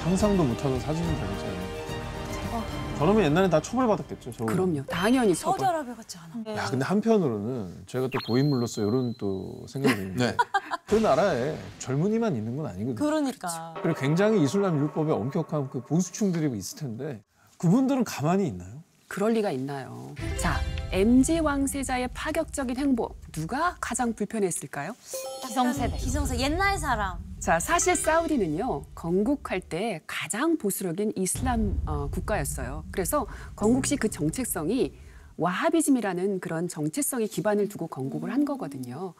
상상도 0.02 0.44
못하던 0.44 0.78
사진이 0.80 1.06
되겠죠. 1.06 1.73
저러면 3.04 3.24
옛날에 3.24 3.50
다 3.50 3.60
처벌받았겠죠. 3.60 4.32
저거. 4.32 4.46
그럼요. 4.46 4.82
당연히 4.86 5.34
처벌. 5.34 5.58
사우디아라비아 5.58 5.94
같지 5.94 6.16
않아. 6.18 6.56
야 6.56 6.64
근데 6.70 6.84
한편으로는 6.86 7.84
제가 7.86 8.08
또 8.10 8.18
고인물로서 8.26 8.80
이런 8.80 9.14
또 9.18 9.66
생각이 9.68 9.94
드는데 9.94 10.30
네. 10.30 10.36
그 10.86 10.94
나라에 10.94 11.54
젊은이만 11.80 12.34
있는 12.34 12.56
건 12.56 12.66
아니거든요. 12.66 12.94
그러니까. 12.94 13.74
그리고 13.82 14.00
굉장히 14.00 14.42
이슬람 14.42 14.78
율법에 14.78 15.12
엄격한 15.12 15.68
그 15.68 15.82
보수층들이 15.82 16.56
있을 16.56 16.78
텐데 16.78 17.22
그분들은 17.58 18.04
가만히 18.04 18.46
있나요? 18.46 18.82
그럴 19.06 19.32
리가 19.32 19.50
있나요? 19.50 20.14
자, 20.40 20.58
MG 20.90 21.40
왕세자의 21.40 22.08
파격적인 22.14 22.78
행보 22.78 23.10
누가 23.32 23.76
가장 23.80 24.14
불편했을까요? 24.14 24.94
기성세대. 25.46 25.98
기성세 25.98 26.38
옛날 26.38 26.78
사람. 26.78 27.18
자, 27.44 27.60
사실 27.60 27.94
사우디는요 27.94 28.84
건국할 28.94 29.60
때 29.60 30.00
가장 30.06 30.56
보수적인 30.56 31.12
이슬람 31.14 31.78
어, 31.84 32.08
국가였어요. 32.10 32.84
그래서 32.90 33.26
건국 33.54 33.84
시 33.84 33.96
그 33.96 34.08
정체성이 34.08 34.94
와하비즘이라는 35.36 36.40
그런 36.40 36.68
정체성에 36.68 37.26
기반을 37.26 37.68
두고 37.68 37.88
건국을 37.88 38.32
한 38.32 38.46
거거든요. 38.46 39.12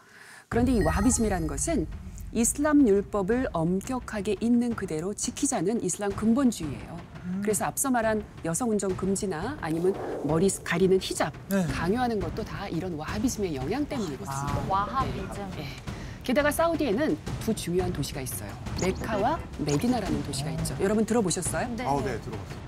그런데 0.49 0.73
이 0.73 0.83
와하비즘이라는 0.83 1.47
것은 1.47 1.87
이슬람 2.33 2.89
율법을 2.89 3.49
엄격하게 3.53 4.37
있는 4.41 4.75
그대로 4.75 5.13
지키자는 5.13 5.83
이슬람 5.83 6.11
근본주의예요. 6.11 6.99
그래서 7.43 7.67
앞서 7.67 7.91
말한 7.91 8.25
여성 8.47 8.71
운전 8.71 8.97
금지나 8.97 9.59
아니면 9.61 9.93
머리 10.27 10.49
가리는 10.49 10.99
히잡 10.99 11.31
네. 11.51 11.63
강요하는 11.67 12.19
것도 12.21 12.43
다 12.43 12.69
이런 12.69 12.95
와하비즘의 12.95 13.55
영향 13.55 13.85
때문이거든요. 13.85 14.65
와하비즘. 14.71 15.51
예. 15.59 16.04
게다가 16.25 16.51
사우디에는 16.51 17.19
두 17.41 17.55
중요한 17.55 17.93
도시가 17.93 18.23
있어요. 18.23 18.51
메카와 18.81 19.39
메디나라는 19.59 20.25
도시가 20.25 20.51
있죠. 20.53 20.75
여러분 20.81 21.05
들어보셨어요? 21.05 21.69
네. 21.77 21.85
아우 21.85 22.01
네 22.03 22.19
들어봤어요. 22.19 22.65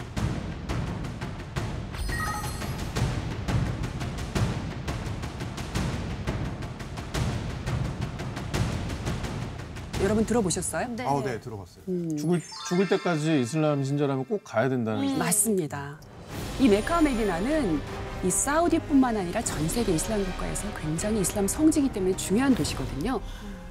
여러분 10.03 10.27
들어보셨어요? 10.27 10.89
네. 10.95 11.05
아우 11.07 11.23
네 11.25 11.41
들어봤어요. 11.41 11.85
죽을 12.19 12.43
죽을 12.69 12.89
때까지 12.91 13.41
이슬람 13.41 13.83
신자라면 13.83 14.27
꼭 14.27 14.43
가야 14.45 14.69
된다는. 14.69 15.19
맞습니다. 15.19 15.99
이 16.61 16.69
메카와 16.69 17.01
메디나는 17.01 17.81
이 18.25 18.31
사우디뿐만 18.31 19.17
아니라 19.17 19.43
전 19.43 19.69
세계 19.69 19.93
이슬람 19.95 20.25
국가에서 20.25 20.67
굉장히 20.75 21.21
이슬람 21.21 21.47
성지이기 21.47 21.93
때문에 21.93 22.17
중요한 22.17 22.55
도시거든요. 22.55 23.21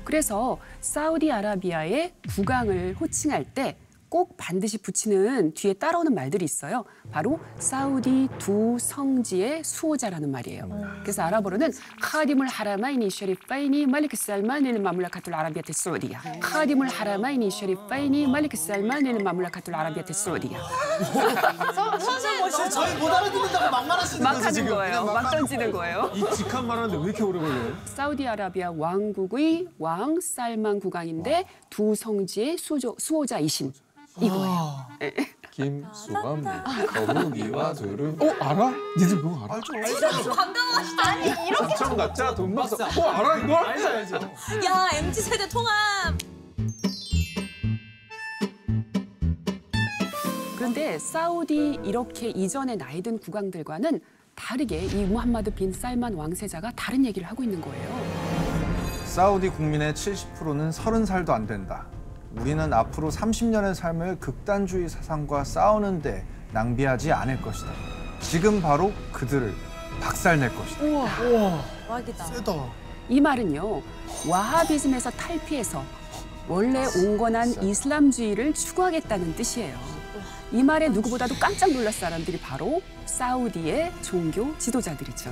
그래서 0.03 0.59
사우디아라비아의 0.81 2.13
국왕을 2.35 2.95
호칭할 2.99 3.43
때 3.43 3.75
꼭 4.09 4.37
반드시 4.37 4.77
붙이는 4.77 5.53
뒤에 5.53 5.73
따라오는 5.73 6.13
말들이 6.13 6.45
있어요. 6.45 6.85
바로 7.11 7.39
사우디 7.57 8.29
두 8.37 8.77
성지의 8.79 9.63
수호자라는 9.63 10.31
말이에요. 10.31 10.69
그래서 11.01 11.23
아랍어로는 11.23 11.71
카디물 12.01 12.47
하라마이니 12.47 13.09
셔리파이니 13.09 13.87
말리크 13.87 14.15
살만일 14.15 14.79
마물라카툴 14.79 15.33
아라비아테 15.33 15.73
사우디야. 15.73 16.21
카디물 16.39 16.87
하라마이니 16.87 17.49
셔리파이니 17.51 18.27
말리크 18.27 18.55
살만일 18.55 19.23
마물라카툴 19.23 19.73
아라비아테 19.75 20.13
사우디야. 20.13 20.59
선생님 21.99 22.69
저희 22.69 22.95
못 22.97 23.07
알아듣는다고 23.09 23.71
막말하시는 23.71 24.23
막 24.23 24.31
거죠 24.33 24.43
하는 24.45 24.53
지금. 24.53 24.69
거예요. 24.75 25.05
막 25.05 25.31
던지는 25.31 25.71
거예요. 25.71 26.11
이 26.13 26.35
직한 26.35 26.67
말하는데 26.67 26.97
왜 26.97 27.03
이렇게 27.05 27.23
오래 27.23 27.39
걸려요? 27.39 27.75
사우디아라비아 27.85 28.71
왕국의 28.71 29.67
왕 29.79 30.19
살만 30.21 30.79
국왕인데 30.79 31.45
두 31.69 31.95
성지의 31.95 32.57
수조, 32.57 32.95
수호자이신 32.97 33.73
이거예요. 34.21 34.85
김수감 35.51 36.43
거북이와 36.93 37.73
두릅. 37.73 38.21
어 38.21 38.29
알아? 38.43 38.73
니들 38.97 39.21
그거 39.21 39.43
알아? 39.45 39.59
반가워하시다니. 40.35 41.75
청 41.77 41.95
가짜 41.97 42.35
돈 42.35 42.53
박사. 42.55 42.85
어 42.85 43.09
알아 43.09 43.37
이걸? 43.37 43.55
알죠 43.55 43.87
알죠. 43.87 44.15
야 44.65 44.89
MZ 44.93 45.21
세대 45.21 45.47
통합. 45.47 46.13
그런데 50.57 50.97
사우디 50.99 51.79
이렇게 51.83 52.29
이전의 52.29 52.77
나이든 52.77 53.19
국왕들과는 53.19 54.01
다르게 54.35 54.83
이 54.85 55.05
무함마드 55.05 55.51
빈 55.51 55.71
살만 55.71 56.13
왕세자가 56.15 56.71
다른 56.75 57.05
얘기를 57.05 57.27
하고 57.27 57.43
있는 57.43 57.61
거예요. 57.61 58.05
사우디 59.05 59.49
국민의 59.49 59.93
70%는 59.93 60.71
30살도 60.71 61.29
안 61.29 61.47
된다. 61.47 61.85
우리는 62.39 62.71
앞으로 62.73 63.09
30년의 63.11 63.73
삶을 63.73 64.19
극단주의 64.19 64.89
사상과 64.89 65.43
싸우는데 65.43 66.25
낭비하지 66.51 67.11
않을 67.11 67.41
것이다. 67.41 67.71
지금 68.19 68.61
바로 68.61 68.91
그들을 69.11 69.53
박살낼 70.01 70.53
것이다. 70.55 70.79
대박이다. 70.81 72.25
세다. 72.25 72.53
이 73.07 73.21
말은요, 73.21 73.81
와하비즘에서 74.27 75.11
탈피해서 75.11 75.83
원래 76.47 76.85
온건한 76.85 77.63
이슬람주의를 77.63 78.53
추구하겠다는 78.53 79.35
뜻이에요. 79.35 79.77
이 80.51 80.61
말에 80.61 80.89
누구보다도 80.89 81.35
깜짝 81.39 81.71
놀랄 81.71 81.91
사람들이 81.91 82.39
바로 82.39 82.81
사우디의 83.15 83.93
종교 84.01 84.57
지도자들이죠. 84.57 85.31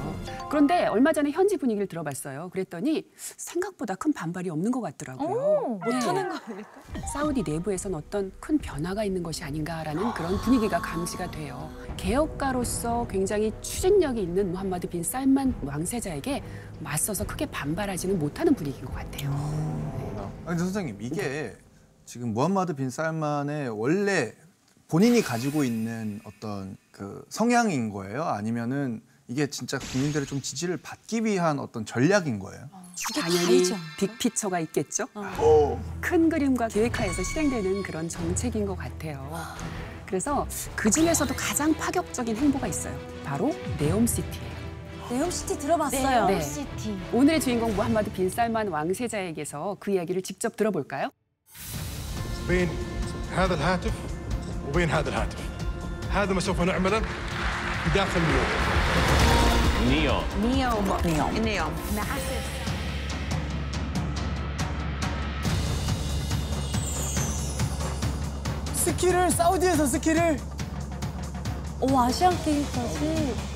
그런데 0.50 0.86
얼마 0.86 1.12
전에 1.12 1.32
현지 1.32 1.58
분위기를 1.58 1.86
들어봤어요. 1.86 2.48
그랬더니 2.50 3.06
생각보다 3.18 3.96
큰 3.96 4.14
반발이 4.14 4.50
없는 4.50 4.72
것 4.72 4.80
같더라고요. 4.80 5.80
네. 5.86 5.94
못하는 5.94 6.30
거 6.30 6.36
아닐까? 6.48 6.70
사우디 7.12 7.44
내부에선 7.46 7.94
어떤 7.96 8.32
큰 8.40 8.58
변화가 8.58 9.04
있는 9.04 9.22
것이 9.22 9.44
아닌가라는 9.44 10.14
그런 10.14 10.38
분위기가 10.38 10.80
감지가 10.80 11.30
돼요. 11.32 11.70
개혁가로서 11.98 13.06
굉장히 13.10 13.52
추진력이 13.60 14.22
있는 14.22 14.54
무함마드 14.54 14.88
빈 14.88 15.04
살만 15.04 15.54
왕세자에게 15.62 16.42
맞서서 16.80 17.28
크게 17.28 17.48
반발하지는 17.48 18.18
못하는 18.18 18.54
분위기인 18.54 18.86
것 18.86 18.94
같아요. 18.96 19.30
아니, 20.46 20.58
근데 20.58 20.64
선생님 20.64 21.02
이게 21.02 21.58
지금 22.06 22.34
무함마드 22.34 22.76
빈 22.76 22.90
살만의 22.90 23.78
원래 23.78 24.34
본인이 24.94 25.24
가지고 25.24 25.64
있는 25.64 26.22
어떤 26.24 26.78
그 26.92 27.26
성향인 27.30 27.90
거예요? 27.90 28.26
아니면은 28.26 29.02
이게 29.28 29.48
진짜 29.48 29.80
국민들의 29.80 30.28
좀 30.28 30.40
지지를 30.40 30.78
받기 30.78 31.26
위한 31.26 31.58
어떤 31.58 31.84
전략인 31.84 32.38
거예요? 32.38 32.70
아, 32.72 32.84
당연히 33.20 33.64
빅피처가 33.98 34.60
있겠죠. 34.60 35.06
어. 35.16 35.24
어. 35.40 35.98
큰 36.00 36.30
그림과 36.30 36.68
계획하에서 36.68 37.24
실행되는 37.24 37.82
그런 37.82 38.08
정책인 38.08 38.68
것 38.68 38.76
같아요. 38.76 39.36
그래서 40.06 40.48
그 40.76 40.92
중에서도 40.92 41.34
가장 41.36 41.74
파격적인 41.74 42.38
행보가 42.38 42.68
있어요. 42.68 42.96
바로 43.24 43.52
네옴시티예요. 43.80 44.54
네옴시티 45.10 45.58
들어봤어요. 45.58 46.28
네. 46.28 46.34
네옴시티. 46.34 47.00
오늘의 47.14 47.42
주인공 47.42 47.76
무함마드 47.76 48.12
빈 48.12 48.30
살만 48.30 48.68
왕세자에게서 48.68 49.78
그 49.80 49.90
이야기를 49.90 50.22
직접 50.22 50.56
들어볼까요? 50.56 51.10
스페인 52.44 52.70
하드 53.32 53.54
하티프 53.54 54.13
وبين 54.69 54.91
هذا 54.91 55.09
الهاتف 55.09 55.39
هذا 56.13 56.33
ما 56.33 56.41
سوف 56.41 56.61
نعمله 56.61 57.03
داخل 57.95 58.21
اليوم 59.83 61.73
스키를 68.89 69.31
사우디에서 69.31 69.87
스키를 69.87 70.39
오 71.81 71.99
아시안 72.01 72.37
게임까지. 72.43 73.52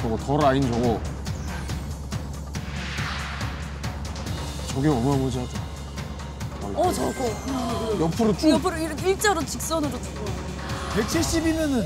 저거 0.00 0.16
더 0.16 0.36
라인 0.38 0.62
저거. 0.62 1.00
저게 4.68 4.88
어마무지하다. 4.88 5.60
어 6.74 6.92
저거. 6.92 7.24
옆으로 8.00 8.36
쭉. 8.36 8.50
옆으로 8.50 8.76
이렇게 8.76 9.10
일자로 9.10 9.44
직선으로. 9.44 9.98
170이면은 10.94 11.84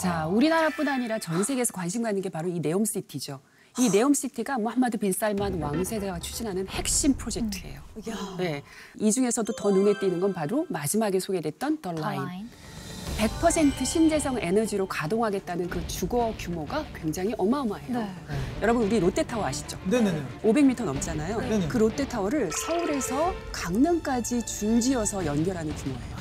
자, 0.00 0.26
우리나라뿐 0.26 0.86
아니라 0.88 1.18
전 1.18 1.42
세계에서 1.42 1.72
관심 1.72 2.02
갖는 2.02 2.20
게 2.20 2.28
바로 2.28 2.48
이 2.48 2.60
네옴시티죠. 2.60 3.40
이 3.78 3.90
네옴시티가 3.90 4.58
무함마드 4.58 4.96
빈 4.98 5.12
살만 5.12 5.60
왕세자가 5.60 6.20
추진하는 6.20 6.66
핵심 6.68 7.14
프로젝트예요. 7.14 7.80
야. 8.08 8.14
네, 8.38 8.62
이 8.98 9.10
중에서도 9.12 9.52
더 9.54 9.70
눈에 9.70 9.98
띄는 9.98 10.20
건 10.20 10.32
바로 10.32 10.66
마지막에 10.68 11.18
소개됐던 11.20 11.82
더 11.82 11.92
라인. 11.92 12.48
라인. 13.18 13.30
100% 13.30 13.84
신재생 13.84 14.38
에너지로 14.40 14.86
가동하겠다는 14.86 15.68
그 15.70 15.86
주거 15.86 16.32
규모가 16.38 16.84
굉장히 16.94 17.34
어마어마해요. 17.38 17.98
네. 17.98 18.10
여러분 18.62 18.84
우리 18.84 19.00
롯데타워 19.00 19.44
아시죠? 19.46 19.78
네네네. 19.84 20.22
500m 20.44 20.84
넘잖아요. 20.84 21.40
네네. 21.40 21.68
그 21.68 21.78
롯데타워를 21.78 22.50
서울에서 22.52 23.34
강릉까지 23.52 24.44
줄지어서 24.44 25.24
연결하는 25.26 25.74
규모예요. 25.74 26.16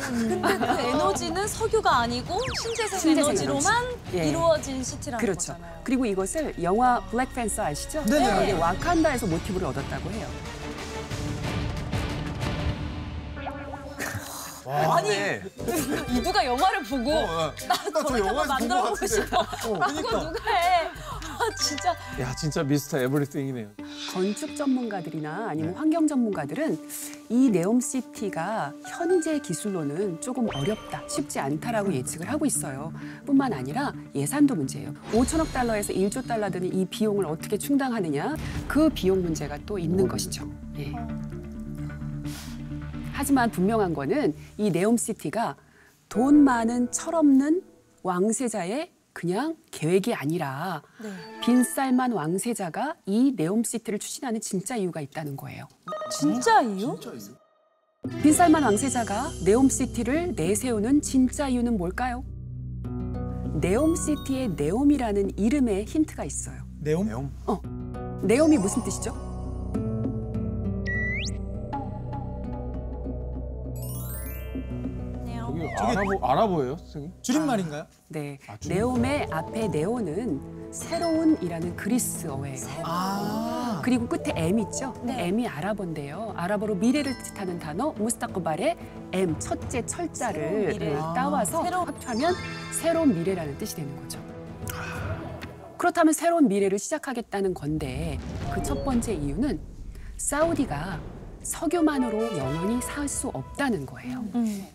근데 0.00 0.58
그 0.58 0.80
에너지는 0.88 1.46
석유가 1.46 1.98
아니고 1.98 2.36
신재생, 2.60 2.98
신재생 2.98 3.24
에너지로만 3.30 3.84
에너지. 3.84 4.18
예. 4.18 4.28
이루어진 4.28 4.82
시티라는 4.82 5.20
그렇죠. 5.24 5.52
거잖아요. 5.52 5.80
그리고 5.84 6.04
이것을 6.04 6.54
영화 6.62 7.00
블랙팬서 7.06 7.64
아시죠? 7.64 8.04
네네. 8.06 8.50
여기 8.50 8.60
와칸다에서 8.60 9.28
모티브를 9.28 9.68
얻었다고 9.68 10.10
해요. 10.10 10.26
아니, 14.70 15.08
네. 15.08 15.42
이 16.10 16.20
누가 16.22 16.44
영화를 16.44 16.82
보고 16.82 17.12
어, 17.12 17.52
나저 17.68 17.90
저런 17.90 18.04
거 18.04 18.18
영화에서 18.18 18.28
본것 18.28 18.46
만들어 18.48 18.82
보고. 18.90 19.06
싶어. 19.06 19.42
라고 19.78 20.32
누가 20.32 20.50
해. 20.50 20.88
아 21.40 21.54
진짜 21.54 21.90
야 22.20 22.34
진짜 22.34 22.62
미스터 22.64 22.98
에브리띵이네요. 22.98 23.68
건축 24.12 24.56
전문가들이나 24.56 25.46
아니면 25.50 25.72
환경 25.74 26.06
전문가들은 26.06 26.78
이 27.28 27.50
네옴시티가 27.50 28.72
현재 28.88 29.38
기술로는 29.38 30.20
조금 30.20 30.48
어렵다, 30.52 31.02
쉽지 31.08 31.38
않다라고 31.38 31.92
예측을 31.92 32.28
하고 32.28 32.44
있어요. 32.44 32.92
뿐만 33.24 33.52
아니라 33.52 33.92
예산도 34.16 34.56
문제예요. 34.56 34.92
5천억 35.12 35.52
달러에서 35.52 35.92
1조 35.92 36.26
달러 36.26 36.50
드는 36.50 36.74
이 36.74 36.84
비용을 36.86 37.24
어떻게 37.26 37.56
충당하느냐, 37.56 38.34
그 38.66 38.88
비용 38.88 39.22
문제가 39.22 39.56
또 39.64 39.78
있는 39.78 40.08
것이죠. 40.08 40.50
예. 40.78 40.92
하지만 43.18 43.50
분명한 43.50 43.94
거는 43.94 44.32
이 44.58 44.70
네옴시티가 44.70 45.56
돈 46.08 46.36
많은 46.36 46.92
철없는 46.92 47.64
왕세자의 48.04 48.92
그냥 49.12 49.56
계획이 49.72 50.14
아니라 50.14 50.84
네. 51.02 51.10
빈살만 51.40 52.12
왕세자가 52.12 52.94
이 53.06 53.34
네옴시티를 53.36 53.98
추진하는 53.98 54.40
진짜 54.40 54.76
이유가 54.76 55.00
있다는 55.00 55.36
거예요. 55.36 55.66
진짜 56.12 56.62
이유? 56.62 56.96
빈살만 58.22 58.62
왕세자가 58.62 59.30
네옴시티를 59.44 60.34
내세우는 60.36 61.00
진짜 61.00 61.48
이유는 61.48 61.76
뭘까요? 61.76 62.24
네옴시티의 63.60 64.50
네옴이라는 64.50 65.36
이름에 65.36 65.82
힌트가 65.82 66.24
있어요. 66.24 66.62
네옴? 66.82 67.06
내용? 67.06 67.32
네옴이 68.22 68.58
무슨 68.58 68.84
뜻이죠? 68.84 69.27
아라보 75.76 76.26
아라보예요, 76.26 76.76
선생님? 76.78 77.12
줄임말인가요? 77.22 77.86
네, 78.08 78.38
아, 78.48 78.56
좀- 78.58 78.72
네옴의 78.72 79.28
앞에 79.30 79.68
네오는 79.68 80.68
새로운이라는 80.72 81.76
그리스어예요. 81.76 82.56
아. 82.84 83.80
그리고 83.84 84.06
끝에 84.08 84.32
M 84.36 84.58
있죠? 84.60 84.92
네. 85.02 85.28
M이 85.28 85.46
아랍어인데요. 85.48 86.34
아랍어로 86.36 86.74
미래를 86.76 87.16
뜻하는 87.22 87.58
단어 87.58 87.92
무스타크발의 87.92 88.76
M 89.12 89.38
첫째 89.38 89.84
철자를 89.86 90.68
미래. 90.72 90.94
음, 90.94 91.00
따와서 91.14 91.62
새로운- 91.62 91.88
합하면 91.88 92.34
새로운 92.72 93.14
미래라는 93.14 93.56
뜻이 93.58 93.76
되는 93.76 93.96
거죠. 93.96 94.18
그렇다면 95.76 96.12
새로운 96.12 96.48
미래를 96.48 96.78
시작하겠다는 96.78 97.54
건데 97.54 98.18
그 98.52 98.62
첫 98.62 98.84
번째 98.84 99.14
이유는 99.14 99.60
사우디가 100.16 101.00
석유만으로 101.42 102.36
영원히 102.36 102.82
살 102.82 103.08
수 103.08 103.28
없다는 103.28 103.86
거예요. 103.86 104.18
음. 104.34 104.66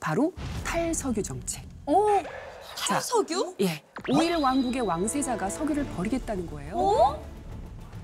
바로 0.00 0.32
탈석유 0.64 1.22
정책. 1.22 1.64
오 1.86 2.06
자, 2.76 2.94
탈석유? 2.94 3.54
예, 3.60 3.82
오일 4.08 4.36
왕국의 4.36 4.82
왕세자가 4.82 5.48
석유를 5.50 5.84
버리겠다는 5.96 6.46
거예요. 6.46 6.74
오? 6.74 7.16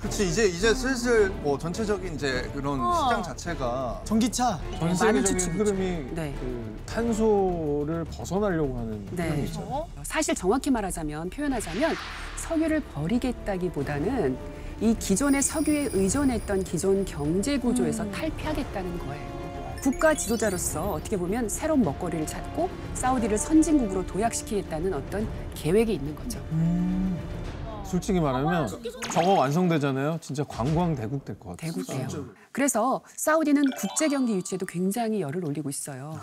그렇지 0.01 0.29
이제 0.29 0.45
이제 0.47 0.75
슬슬 0.75 1.31
뭐 1.31 1.57
전체적인 1.57 2.15
이제 2.15 2.51
그런 2.53 2.79
어. 2.79 3.05
시장 3.05 3.23
자체가 3.23 4.03
전기차 4.05 4.61
전 4.79 4.81
많은 4.81 4.95
세계적인. 5.25 5.55
흐름이 5.55 5.81
네. 6.15 6.35
그 6.39 6.83
탄소를 6.85 8.05
벗어나려고 8.05 8.77
하는 8.77 9.07
네. 9.13 9.31
흐름이죠. 9.31 9.87
사실 10.03 10.35
정확히 10.35 10.71
말하자면 10.71 11.31
표현하자면 11.31 11.95
석유를 12.37 12.81
버리겠다기보다는 12.81 14.37
이 14.83 14.95
기존의 14.99 15.41
석유에 15.41 15.91
의존했던 15.95 16.65
기존 16.65 17.05
경제 17.07 17.59
구조에서 17.59 18.11
탈피하겠다는 18.11 18.99
거예요. 18.99 19.34
국가 19.85 20.15
지도자로서 20.15 20.93
어떻게 20.93 21.15
보면 21.15 21.47
새로운 21.51 21.83
먹거리를 21.83 22.27
찾고 22.27 22.71
사우디를 22.95 23.37
선진국으로 23.37 24.07
도약시키겠다는 24.07 24.95
어떤 24.95 25.29
계획이 25.55 25.93
있는 25.93 26.15
거죠. 26.15 26.41
솔직히 27.85 28.19
말하면 28.19 28.67
저거 29.13 29.35
완성되잖아요. 29.35 30.17
진짜 30.23 30.43
관광 30.45 30.97
대국 30.97 31.23
될 31.27 31.39
것 31.39 31.51
같아요. 31.51 31.71
대국이에요. 31.75 32.09
그래서 32.51 33.03
사우디는 33.17 33.63
국제 33.79 34.09
경기 34.09 34.33
유치에도 34.37 34.65
굉장히 34.65 35.21
열을 35.21 35.45
올리고 35.45 35.69
있어요. 35.69 36.19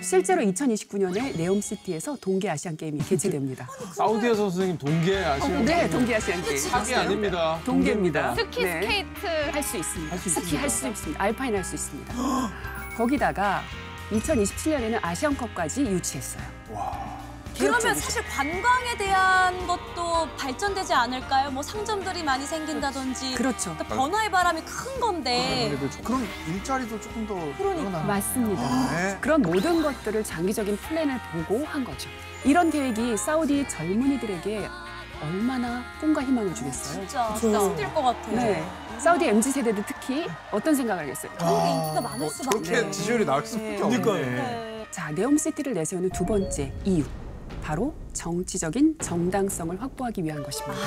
실제로 0.00 0.42
2029년에 0.42 1.36
네옴시티에서 1.36 2.16
동계 2.20 2.48
아시안 2.48 2.76
게임이 2.76 2.98
개최됩니다. 3.08 3.66
사우디에서 3.96 4.50
선생님 4.50 4.78
동계 4.78 5.24
아시안 5.24 5.64
네, 5.64 5.90
동계 5.90 6.14
아시안 6.14 6.40
게임. 6.42 6.58
사기 6.58 6.94
아닙니다. 6.94 7.58
동계입니다. 7.64 8.36
스키 8.36 8.62
네. 8.62 8.80
스케이트 8.82 9.26
할수 9.50 9.76
있습니다. 9.78 10.16
스키 10.16 10.56
할 10.56 10.70
수 10.70 10.86
있습니다. 10.86 11.20
알파인 11.22 11.56
할 11.56 11.64
수 11.64 11.74
있습니다. 11.74 12.14
거기다가 12.96 13.62
2027년에는 14.10 14.98
아시안컵까지 15.02 15.82
유치했어요. 15.82 16.42
그러면 17.56 17.80
획기적이죠. 17.80 18.00
사실 18.00 18.24
관광에 18.24 18.96
대한 18.96 19.66
것도 19.66 20.28
발전되지 20.36 20.92
않을까요? 20.92 21.52
뭐 21.52 21.62
상점들이 21.62 22.24
많이 22.24 22.44
생긴다든지. 22.44 23.34
그렇죠. 23.34 23.74
그러니까 23.74 23.94
변화의 23.94 24.30
바람이 24.30 24.62
큰 24.62 25.00
건데. 25.00 25.76
그럼 26.02 26.26
일자리도 26.48 27.00
조금 27.00 27.26
더 27.26 27.34
그러니까. 27.56 28.00
맞습니다. 28.00 28.90
네. 28.90 29.18
그런 29.20 29.40
모든 29.42 29.82
것들을 29.82 30.24
장기적인 30.24 30.76
플랜을 30.78 31.20
보고 31.32 31.64
한 31.64 31.84
거죠. 31.84 32.10
이런 32.44 32.70
계획이 32.70 33.16
사우디 33.16 33.68
젊은이들에게 33.68 34.68
얼마나 35.22 35.84
꿈과 36.00 36.22
희망을 36.22 36.54
주겠어요. 36.54 37.06
진짜 37.06 37.34
진짜 37.38 37.58
힘들 37.60 37.94
것 37.94 38.02
같아요. 38.02 38.36
네. 38.36 38.64
사우디 38.98 39.26
MZ 39.26 39.52
세대들 39.52 39.84
특히 39.86 40.26
어떤 40.50 40.74
생각을 40.74 41.02
하겠어요? 41.02 41.30
그런 41.36 41.62
게 41.62 41.70
인기가 41.70 42.00
많을 42.00 42.30
수밖에. 42.30 42.58
그렇게 42.58 42.80
네. 42.82 42.90
지지율이 42.90 43.24
나올 43.24 43.44
수밖에 43.44 43.82
없네. 43.82 43.98
네. 43.98 44.86
자, 44.90 45.10
네옴시티를 45.10 45.74
내세우는 45.74 46.10
두 46.10 46.24
번째 46.24 46.72
이유. 46.84 47.04
바로 47.62 47.94
정치적인 48.12 48.96
정당성을 49.00 49.80
확보하기 49.80 50.22
위한 50.24 50.42
것입니다. 50.42 50.80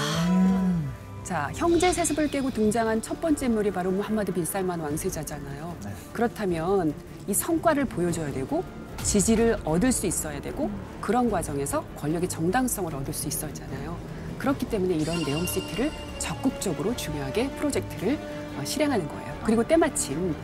자, 1.23 1.51
형제 1.55 1.91
세습을 1.91 2.29
깨고 2.29 2.51
등장한 2.51 3.01
첫 3.01 3.19
번째 3.19 3.47
인물이 3.47 3.71
바로 3.71 3.91
무함마드 3.91 4.31
빈 4.31 4.45
살만 4.45 4.79
왕세자잖아요. 4.79 5.75
그렇다면 6.13 6.93
이 7.27 7.33
성과를 7.33 7.85
보여줘야 7.85 8.31
되고 8.31 8.63
지지를 9.03 9.57
얻을 9.65 9.91
수 9.91 10.07
있어야 10.07 10.39
되고 10.41 10.69
그런 11.01 11.29
과정에서 11.29 11.83
권력의 11.97 12.29
정당성을 12.29 12.93
얻을 12.95 13.13
수 13.13 13.27
있어야 13.27 13.49
하잖아요. 13.49 13.97
그렇기 14.39 14.67
때문에 14.69 14.95
이런 14.95 15.23
네옴시티를 15.23 15.91
적극적으로 16.19 16.95
중요하게 16.95 17.49
프로젝트를 17.51 18.17
어, 18.57 18.63
실행하는 18.65 19.07
거예요. 19.07 19.37
그리고 19.43 19.63
때마침 19.63 20.35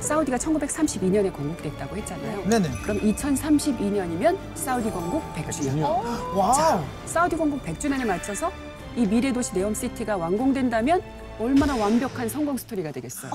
사우디가 0.00 0.36
1932년에 0.36 1.32
건국됐다고 1.34 1.96
했잖아요. 1.96 2.44
네네. 2.48 2.70
그럼 2.82 3.00
2032년이면 3.00 4.38
사우디 4.54 4.90
건국 4.90 5.22
100주년. 5.34 5.80
wow. 5.82 6.84
사우디 7.06 7.36
건국 7.36 7.62
100주년에 7.64 8.04
맞춰서 8.06 8.52
이 8.94 9.06
미래 9.06 9.32
도시 9.32 9.52
네옴 9.54 9.74
시티가 9.74 10.16
완공된다면 10.16 11.02
얼마나 11.38 11.76
완벽한 11.76 12.28
성공 12.28 12.56
스토리가 12.56 12.92
되겠어요. 12.92 13.30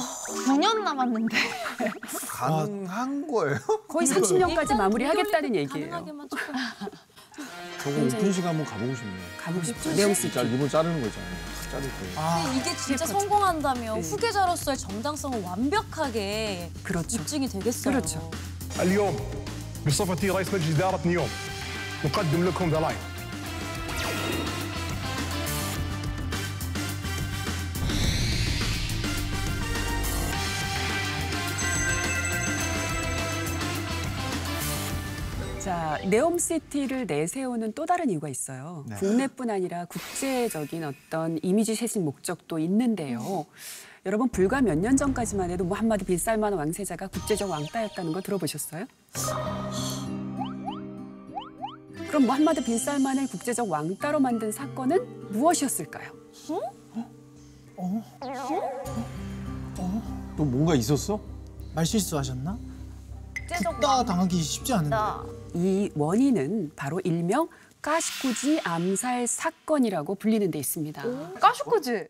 9년 0.47 0.81
남았는데 0.83 1.37
가능한 2.27 3.27
거예요? 3.27 3.59
거의 3.87 4.07
30년까지 4.07 4.61
일단 4.61 4.77
마무리하겠다는 4.77 5.55
얘기예요. 5.55 5.89
가능하게만 5.91 6.27
조금. 6.29 6.53
저거 7.82 7.96
굉장히- 7.96 8.22
오픈 8.22 8.32
시간 8.32 8.48
한번 8.50 8.66
가보고 8.66 8.94
싶네요. 8.96 9.20
가보고 9.44 9.64
싶죠. 9.64 9.82
진짜 9.82 9.96
네옴시티. 9.96 10.38
리본 10.42 10.68
자르는 10.68 11.00
거 11.00 11.06
있잖아요. 11.06 11.30
탁 11.62 11.70
자를 11.70 11.88
때. 11.88 11.94
아, 12.16 12.42
근데 12.44 12.58
이게 12.60 12.76
진짜 12.76 13.06
셰프죠. 13.06 13.18
성공한다면 13.20 14.00
네. 14.00 14.08
후계자로서의 14.10 14.76
정당성은 14.78 15.42
완벽하게 15.42 16.70
그렇죠. 16.82 17.16
입증이 17.16 17.48
되겠어요. 17.48 17.92
그렇죠. 17.94 18.30
اليوم 18.80 19.16
بصفتي 19.86 20.28
رئيس 20.30 20.48
مجلس 20.54 20.74
إدارة 20.76 21.00
نيوم 21.06 21.28
نقدم 22.04 22.44
لكم 22.44 22.70
ذا 22.70 22.80
لاين 22.80 22.96
네옴시티를 36.09 37.05
내세우는 37.07 37.73
또 37.73 37.85
다른 37.85 38.09
이유가 38.09 38.27
있어요. 38.29 38.85
네. 38.87 38.95
국내뿐 38.95 39.49
아니라 39.49 39.85
국제적인 39.85 40.83
어떤 40.83 41.39
이미지 41.43 41.75
쇄신 41.75 42.03
목적도 42.05 42.59
있는데요. 42.59 43.45
여러분 44.05 44.29
불과 44.29 44.61
몇 44.61 44.75
년 44.77 44.97
전까지만 44.97 45.51
해도 45.51 45.63
무함마드 45.63 46.03
빈 46.05 46.17
살만 46.17 46.53
왕세자가 46.53 47.07
국제적 47.07 47.49
왕따였다는 47.49 48.13
거 48.13 48.21
들어보셨어요? 48.21 48.85
그럼 52.07 52.23
무함마드 52.25 52.63
빈 52.63 52.79
살만을 52.79 53.27
국제적 53.27 53.69
왕따로 53.69 54.19
만든 54.19 54.51
사건은 54.51 55.29
무엇이었을까요? 55.31 56.11
또 60.37 60.45
뭔가 60.45 60.73
있었어? 60.75 61.19
말실수하셨나? 61.75 62.57
국따 63.65 64.03
당하기 64.03 64.41
쉽지 64.41 64.73
않은데. 64.73 64.95
이 65.53 65.89
원인은 65.95 66.71
바로 66.75 66.99
일명 67.03 67.47
카슈쿠지 67.81 68.61
암살 68.63 69.27
사건이라고 69.27 70.15
불리는 70.15 70.49
데 70.51 70.59
있습니다. 70.59 71.03
카슈쿠지 71.39 72.07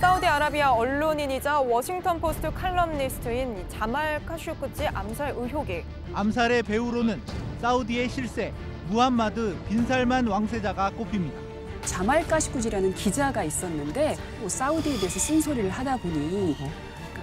사우디아라비아 0.00 0.72
언론인이자 0.72 1.60
워싱턴 1.60 2.20
포스트 2.20 2.52
칼럼니스트인 2.52 3.58
이 3.58 3.64
자말 3.68 4.24
카슈쿠지 4.26 4.88
암살 4.88 5.34
의혹이 5.36 5.84
암살의 6.14 6.62
배후로는 6.64 7.20
사우디의 7.60 8.08
실세 8.08 8.52
무함마드 8.88 9.56
빈살만 9.68 10.26
왕세자가 10.26 10.90
꼽힙니다. 10.90 11.38
자말 11.84 12.26
카슈쿠지라는 12.26 12.94
기자가 12.94 13.44
있었는데 13.44 14.16
뭐 14.40 14.48
사우디에 14.48 14.96
대해서 14.98 15.18
쓴소리를 15.18 15.70
하다 15.70 15.98
보니 15.98 16.56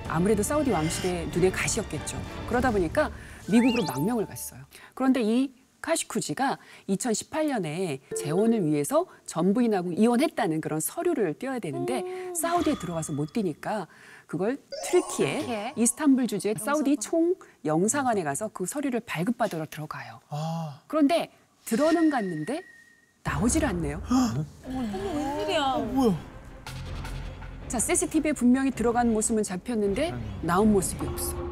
아무래도 0.08 0.44
사우디 0.44 0.72
왕실의 0.72 1.28
눈에 1.28 1.52
가시였겠죠. 1.52 2.18
그러다 2.48 2.72
보니까 2.72 3.12
미국으로 3.50 3.84
망명을 3.86 4.26
갔어요. 4.26 4.62
그런데 4.94 5.22
이 5.22 5.54
카시쿠지가 5.82 6.60
2018년에 6.90 8.00
재혼을 8.16 8.64
위해서 8.66 9.08
전 9.26 9.54
부인하고 9.54 9.92
이혼했다는 9.94 10.62
그런 10.62 10.80
서류를 10.80 11.34
띄어야 11.40 11.60
되는데 11.60 12.34
사우디에 12.36 12.76
들어가서 12.80 13.14
못 13.14 13.34
띄니까 13.34 13.88
그걸 14.28 14.60
트르키에? 14.86 15.74
이스탄불 15.76 16.28
주재 16.28 16.54
사우디 16.58 16.98
총 16.98 17.36
영사관에 17.66 18.24
가서 18.24 18.50
그 18.54 18.66
서류를 18.66 19.00
발급받으러 19.02 19.66
들어가요. 19.70 20.20
아, 20.30 20.82
그런데 20.88 21.32
들어는 21.66 22.10
갔는데 22.10 22.62
나오질 23.24 23.66
않네요. 23.66 24.02
웬일이야. 24.68 25.78
뭐야? 25.78 26.18
자, 27.68 27.80
CCTV에 27.80 28.34
분명히 28.34 28.70
들어간 28.72 29.12
모습은 29.14 29.44
잡혔는데 29.44 30.14
나온 30.42 30.72
모습이 30.74 31.06
없어. 31.08 31.51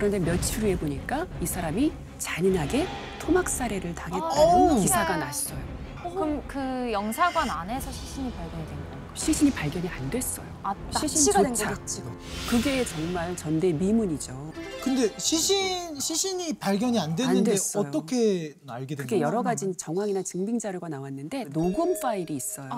그런데 0.00 0.18
며칠 0.18 0.62
후에 0.62 0.78
보니까 0.78 1.26
이 1.42 1.46
사람이 1.46 1.92
잔인하게 2.16 2.86
토막살해를 3.18 3.94
당했다는 3.94 4.80
기사가 4.80 5.18
났어요. 5.18 5.58
그럼 6.02 6.42
그 6.48 6.90
영사관 6.90 7.50
안에서 7.50 7.92
시신이 7.92 8.32
발견된 8.32 8.64
건가요? 8.64 9.00
시신이 9.12 9.50
발견이 9.50 9.86
안 9.88 10.08
됐어요. 10.08 10.46
아, 10.62 10.74
시신조차. 10.98 11.68
거겠지. 11.74 12.02
그게 12.48 12.82
정말 12.82 13.36
전대 13.36 13.74
미문이죠. 13.74 14.52
근데 14.82 15.12
시신 15.18 16.00
시신이 16.00 16.54
발견이 16.54 16.98
안 16.98 17.14
됐는데 17.14 17.50
됐어요. 17.50 17.86
어떻게 17.86 18.54
알게 18.66 18.94
된 18.94 19.04
그게 19.04 19.16
거예요? 19.16 19.26
여러 19.26 19.42
가지 19.42 19.70
정황이나 19.76 20.22
증빙 20.22 20.58
자료가 20.58 20.88
나왔는데 20.88 21.50
녹음 21.52 22.00
파일이 22.00 22.36
있어요. 22.36 22.70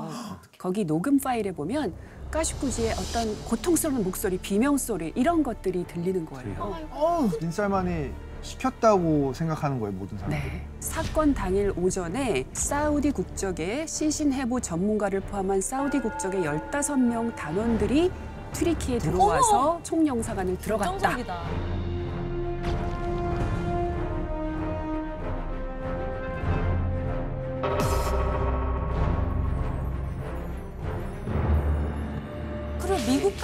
거기 0.58 0.84
녹음 0.84 1.20
파일에 1.20 1.52
보면 1.52 1.94
까슈쿠지의 2.32 2.92
어떤 2.92 3.44
고통스러운 3.44 4.02
목소리, 4.02 4.38
비명 4.38 4.78
소리 4.78 5.12
이런 5.14 5.42
것들이 5.42 5.84
들리는 5.86 6.24
거예요. 6.24 6.88
어우, 6.90 7.30
빈살만이 7.38 8.10
시켰다고 8.40 9.32
생각하는 9.34 9.78
거예요 9.78 9.92
모든 9.92 10.18
사람들이. 10.18 10.42
네. 10.42 10.66
사건 10.80 11.32
당일 11.32 11.72
오전에 11.76 12.44
사우디 12.54 13.12
국적의 13.12 13.86
시신 13.86 14.32
해부 14.32 14.60
전문가를 14.60 15.20
포함한 15.20 15.60
사우디 15.60 16.00
국적의 16.00 16.42
15명 16.42 17.36
단원들이 17.36 18.10
튀르키에 18.52 18.98
들어와서 18.98 19.80
총영사관을 19.82 20.58
들어갔다. 20.58 20.98
정적이다. 20.98 21.42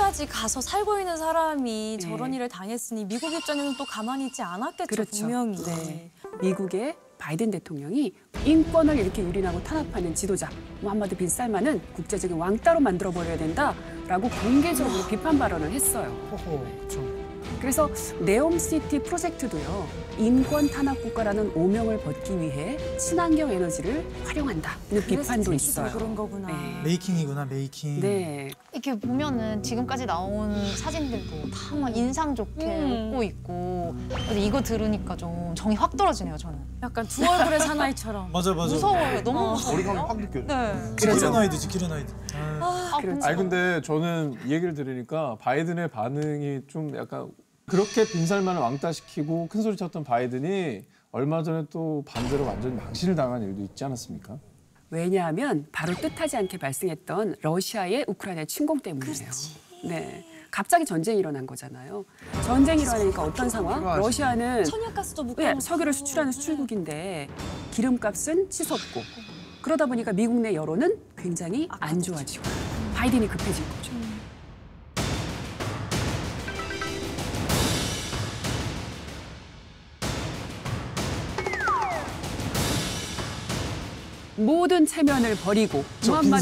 미국까지 0.09 0.26
가서 0.26 0.61
살고 0.61 0.98
있는 0.98 1.16
사람이 1.16 1.98
네. 2.00 2.09
저런 2.09 2.32
일을 2.32 2.48
당했으니 2.48 3.04
미국 3.04 3.32
입장에는 3.32 3.76
또 3.76 3.84
가만히 3.84 4.26
있지 4.26 4.42
않았겠죠 4.42 4.86
그렇죠. 4.88 5.20
분명히. 5.20 5.62
네. 5.64 6.11
미국의 6.40 6.96
바이든 7.18 7.50
대통령이 7.50 8.14
인권을 8.44 8.98
이렇게 8.98 9.22
유린하고 9.22 9.62
탄압하는 9.62 10.14
지도자 10.14 10.48
무함마드 10.80 11.16
빈 11.16 11.28
살만은 11.28 11.80
국제적인 11.94 12.36
왕따로 12.36 12.80
만들어 12.80 13.11
버려야 13.11 13.36
된다라고 13.36 14.28
공개적으로 14.42 15.06
비판 15.09 15.38
발언을 15.38 15.70
했어요. 15.72 16.11
호호, 16.30 16.59
그렇죠. 16.61 17.04
그래서 17.61 17.90
네옴시티 18.20 19.00
프로젝트도요. 19.02 20.07
인권 20.19 20.69
탄압 20.69 21.01
국가라는 21.03 21.53
오명을 21.55 22.01
벗기 22.01 22.39
위해 22.41 22.77
친환경 22.99 23.51
에너지를 23.51 24.05
활용한다는 24.25 25.07
비판도 25.07 25.53
있어요. 25.53 25.91
그런 25.93 26.14
거구나. 26.14 26.49
네. 26.49 26.81
making이구나 26.84 27.45
making. 27.45 28.01
네. 28.01 28.51
이렇게 28.73 28.99
보면은 28.99 29.62
지금까지 29.62 30.07
나온 30.07 30.55
사진들도 30.77 31.51
다 31.51 31.69
막 31.79 31.97
인상 31.97 32.35
좋게 32.35 32.64
음. 32.66 33.11
웃고 33.12 33.23
있고 33.23 33.95
근데 34.11 34.41
이거 34.41 34.61
들으니까 34.61 35.16
좀 35.16 35.55
정이 35.55 35.77
확 35.77 35.97
떨어지네요 35.97 36.37
저는 36.37 36.59
약간 36.83 37.07
두 37.07 37.25
얼굴의 37.25 37.61
사나이처럼. 37.61 38.31
맞아 38.33 38.53
맞아. 38.53 38.75
무서워요 38.75 39.23
너무 39.23 39.51
무서워요 39.53 39.77
거리감이 39.85 39.99
확 39.99 40.16
느껴져. 40.19 40.47
네. 40.47 40.75
지킬 40.99 41.21
앤 41.21 41.34
하이드지 41.36 41.68
지킬 41.68 41.84
앤 41.84 41.93
하이드. 41.93 42.12
아, 42.61 42.99
그렇죠. 43.01 43.25
아니 43.25 43.37
근데 43.37 43.81
저는 43.83 44.35
이 44.47 44.53
얘기를 44.53 44.75
들으니까 44.75 45.37
바이든의 45.41 45.89
반응이 45.89 46.62
좀 46.66 46.97
약간 46.97 47.29
그렇게 47.69 48.05
빈살만을 48.07 48.61
왕따시키고 48.61 49.49
큰 49.49 49.62
소리 49.62 49.77
쳤던 49.77 50.03
바이든이 50.03 50.85
얼마 51.12 51.43
전에 51.43 51.64
또 51.71 52.03
반대로 52.07 52.47
완전 52.47 52.77
망신을 52.77 53.14
당한 53.14 53.43
일도 53.43 53.62
있지 53.62 53.85
않았습니까? 53.85 54.39
왜냐하면 54.91 55.66
바로 55.71 55.95
뜻하지 55.95 56.39
않게 56.39 56.57
발생했던 56.59 57.37
러시아의 57.43 58.07
우크라이나 58.09 58.47
침공 58.47 58.81
때문이에요. 58.81 59.31
네. 59.85 60.25
갑자기 60.51 60.87
전쟁이 60.87 61.19
일어난 61.19 61.47
거잖아요. 61.47 62.07
전쟁이 62.43 62.83
일어나니까 62.83 63.23
어떤 63.23 63.51
상황? 63.51 63.85
러시아는 63.85 64.64
네, 65.37 65.61
석유를 65.61 65.93
수출하는 65.93 66.33
수출국인데 66.33 67.29
기름값은 67.73 68.49
치솟고 68.49 69.03
그러다 69.61 69.85
보니까 69.85 70.12
미국 70.14 70.41
내 70.41 70.55
여론은 70.55 70.97
굉장히 71.19 71.69
안 71.71 72.01
좋아지고 72.01 72.45
바이든이 72.95 73.29
급해진 73.29 73.62
거죠. 73.69 73.97
모든 84.39 84.86
체면을 84.86 85.34
버리고 85.36 85.84
빈 86.01 86.12
살만 86.14 86.34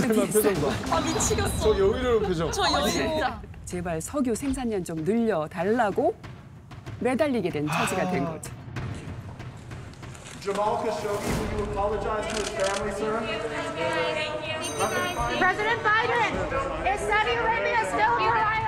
아 0.90 1.01
미치겠어. 1.01 1.59
저 1.61 1.70
여유로운 1.70 2.22
표정. 2.24 2.53
저. 2.53 2.88
진짜 2.88 3.40
제발 3.64 4.01
석유 4.01 4.34
생산량 4.34 4.84
좀 4.84 5.03
늘려 5.03 5.49
달라고 5.49 6.14
매달리게 7.01 7.49
된 7.51 7.66
처지가 7.66 8.11
된 8.11 8.24
거죠. 8.24 8.53
Jamal 10.40 10.76
Khashoggi, 10.78 11.26
will 11.26 11.59
you 11.59 11.64
apologize 11.72 12.28
to 12.28 12.36
his 12.36 12.51
family, 12.55 12.92
sir? 12.92 13.18
President 15.40 15.82
Biden, 15.82 16.32
is 16.86 17.01
Saudi 17.01 17.34
Arabia 17.34 17.82
still 17.90 18.20
Uriah? 18.20 18.65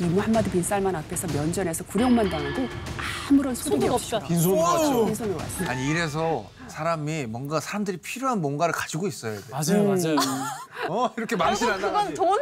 이 0.00 0.04
무함마드 0.04 0.50
빈 0.50 0.62
살만 0.62 0.94
앞에서 0.94 1.26
면전에서 1.28 1.84
굴욕만 1.84 2.30
당하고 2.30 2.68
아무런 3.28 3.54
소득이 3.54 3.88
없이 3.88 4.14
없이 4.14 4.28
빈손으로 4.28 4.60
왔죠. 4.60 5.06
빈손으로 5.06 5.36
왔어요. 5.38 5.68
아니 5.68 5.88
이래서 5.88 6.48
사람이 6.68 7.26
뭔가 7.26 7.58
사람들이 7.60 7.96
필요한 7.96 8.40
뭔가를 8.40 8.72
가지고 8.72 9.08
있어야 9.08 9.36
돼. 9.38 9.42
맞아요 9.50 9.84
맞아요. 9.88 10.16
어 10.88 11.10
이렇게 11.16 11.34
망신한다. 11.34 11.86
그건 11.88 12.14
돈? 12.14 12.38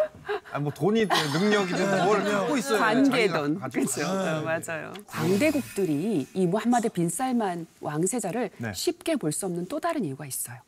아니 0.52 0.62
뭐 0.62 0.72
돈이든 0.72 1.16
능력이든 1.32 2.04
뭘 2.04 2.22
갖고 2.24 2.57
있어야 2.59 2.78
돼. 2.78 2.84
관계든 2.84 3.61
그렇죠. 3.61 4.02
맞아요. 4.44 4.92
광대국들이 5.07 6.26
이 6.34 6.46
무함마드 6.46 6.88
빈 6.90 7.09
살만 7.09 7.66
왕세자를 7.80 8.50
네. 8.59 8.72
쉽게 8.74 9.16
볼 9.16 9.32
수 9.32 9.46
없는 9.46 9.66
또 9.68 9.80
다른 9.80 10.04
이유가 10.04 10.26
있어요. 10.26 10.59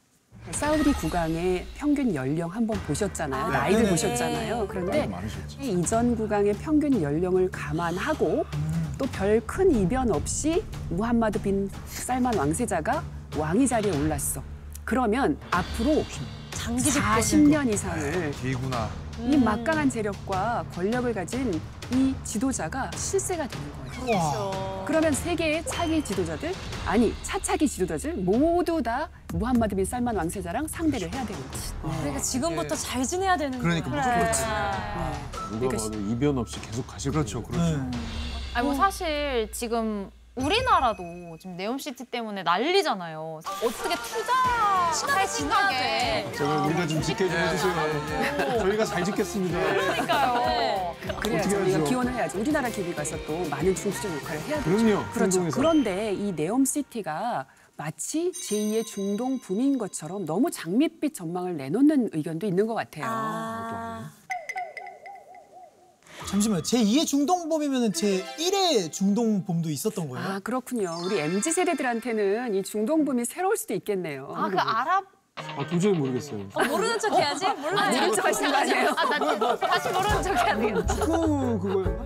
사우디 0.53 0.93
국왕의 0.95 1.67
평균 1.75 2.15
연령 2.15 2.51
한번 2.51 2.79
보셨잖아요. 2.87 3.49
나이를 3.49 3.81
네네. 3.81 3.91
보셨잖아요. 3.91 4.67
그런데 4.69 5.07
많으셨죠. 5.07 5.61
이전 5.61 6.17
국왕의 6.17 6.55
평균 6.55 7.01
연령을 7.01 7.51
감안하고 7.51 8.45
또별 8.99 9.41
큰 9.47 9.71
이변 9.75 10.11
없이 10.11 10.65
무함마드 10.91 11.41
빈 11.41 11.71
살만 11.87 12.35
왕세자가 12.35 13.03
왕위 13.37 13.67
자리에 13.67 13.97
올랐어. 13.97 14.43
그러면 14.85 15.37
앞으로 15.51 16.05
장기 16.51 16.83
집권. 16.91 17.19
40년 17.19 17.73
이상을 17.73 18.33
개구나. 18.43 18.89
이 19.21 19.37
막강한 19.37 19.91
재력과 19.91 20.65
권력을 20.75 21.13
가진 21.13 21.61
이 21.93 22.15
지도자가 22.25 22.91
실세가 22.97 23.47
되는 23.47 23.73
거예요. 23.73 23.88
그러면 24.85 25.13
세계의 25.13 25.65
차기 25.67 26.03
지도자들, 26.03 26.53
아니 26.87 27.15
차차기 27.23 27.69
지도자들 27.69 28.15
모두 28.15 28.83
다 28.83 29.09
무함마드 29.35 29.77
빈 29.77 29.85
살만 29.85 30.17
왕세자랑 30.17 30.67
상대를 30.69 31.13
해야 31.13 31.27
되는 31.27 31.51
거지. 31.51 31.73
그러니까 31.83 32.21
지금부터 32.21 32.75
잘 32.75 33.05
지내야 33.05 33.37
되는 33.37 33.59
그러니까 33.59 33.91
거야. 33.91 34.01
무조건 34.01 34.21
그렇지. 34.21 34.43
누가 35.61 35.77
봐도 35.77 35.99
이변 36.11 36.39
없이 36.39 36.61
계속 36.61 36.87
가실 36.87 37.13
그렇죠, 37.13 37.43
거예요. 37.43 37.63
그렇죠. 37.63 37.91
아니 38.55 38.67
뭐 38.67 38.75
사실 38.75 39.51
지금 39.53 40.11
우리나라도 40.37 41.03
지금 41.39 41.57
네옴시티 41.57 42.05
때문에 42.05 42.43
난리잖아요. 42.45 43.41
어떻게 43.45 43.95
투자할 43.97 45.27
생각에 45.27 46.33
제발 46.33 46.59
우리가 46.59 46.87
좀 46.87 47.03
지켜 47.03 47.29
좀 47.29 47.37
해주세요. 47.37 48.59
저희가 48.61 48.85
잘 48.85 49.05
짓겠습니다. 49.05 49.59
그러니까요. 49.59 50.88
그래야죠. 51.23 51.61
우리가? 51.61 51.85
기원을 51.85 52.13
해야죠. 52.15 52.39
우리나라 52.41 52.69
기업이 52.69 52.95
가서 52.95 53.17
또 53.27 53.49
많은 53.49 53.75
중추적 53.75 54.11
역할을 54.17 54.41
해야 54.43 54.63
되죠. 54.63 54.77
그럼요. 54.77 55.05
그렇죠. 55.13 55.31
중동에서. 55.31 55.57
그런데 55.57 56.13
이 56.15 56.33
네옴시티가 56.33 57.47
마치 57.77 58.33
제2의 58.33 58.85
중동 58.87 59.39
붐인 59.39 59.79
것처럼 59.79 60.25
너무 60.25 60.51
장밋빛 60.51 61.15
전망을 61.15 61.57
내놓는 61.57 62.11
의견도 62.13 62.47
있는 62.47 62.67
것 62.67 62.75
같아요. 62.75 63.05
아. 63.07 64.11
잠시만요. 66.29 66.63
제 66.63 66.79
2의 66.83 67.07
중동범이면 67.07 67.93
제 67.93 68.25
1의 68.39 68.91
중동범도 68.93 69.71
있었던 69.71 70.09
거예요? 70.09 70.27
아 70.27 70.39
그렇군요. 70.41 70.99
우리 71.05 71.21
mz 71.21 71.53
세대들한테는 71.53 72.55
이 72.57 72.63
중동 72.65 73.05
붐이 73.05 73.25
새로울 73.25 73.57
수도 73.57 73.73
있겠네요. 73.75 74.29
아 74.35 74.51
그 74.51 74.59
아랍 74.59 75.05
아 75.57 75.67
도저히 75.67 75.93
모르겠어요. 75.93 76.41
어, 76.55 76.65
모르는 76.65 76.99
척 76.99 77.13
해야지. 77.15 77.47
몰라. 77.55 77.91
모른 77.91 78.13
척 78.13 78.25
하시는 78.25 78.51
거 78.51 78.57
아니에요? 78.59 78.91
아나 78.97 79.59
다시 79.59 79.89
모르는 79.89 80.23
척 80.23 80.37
해야 80.37 80.57
되겠다. 80.57 80.95
축구 80.95 81.59
그거였나? 81.61 82.05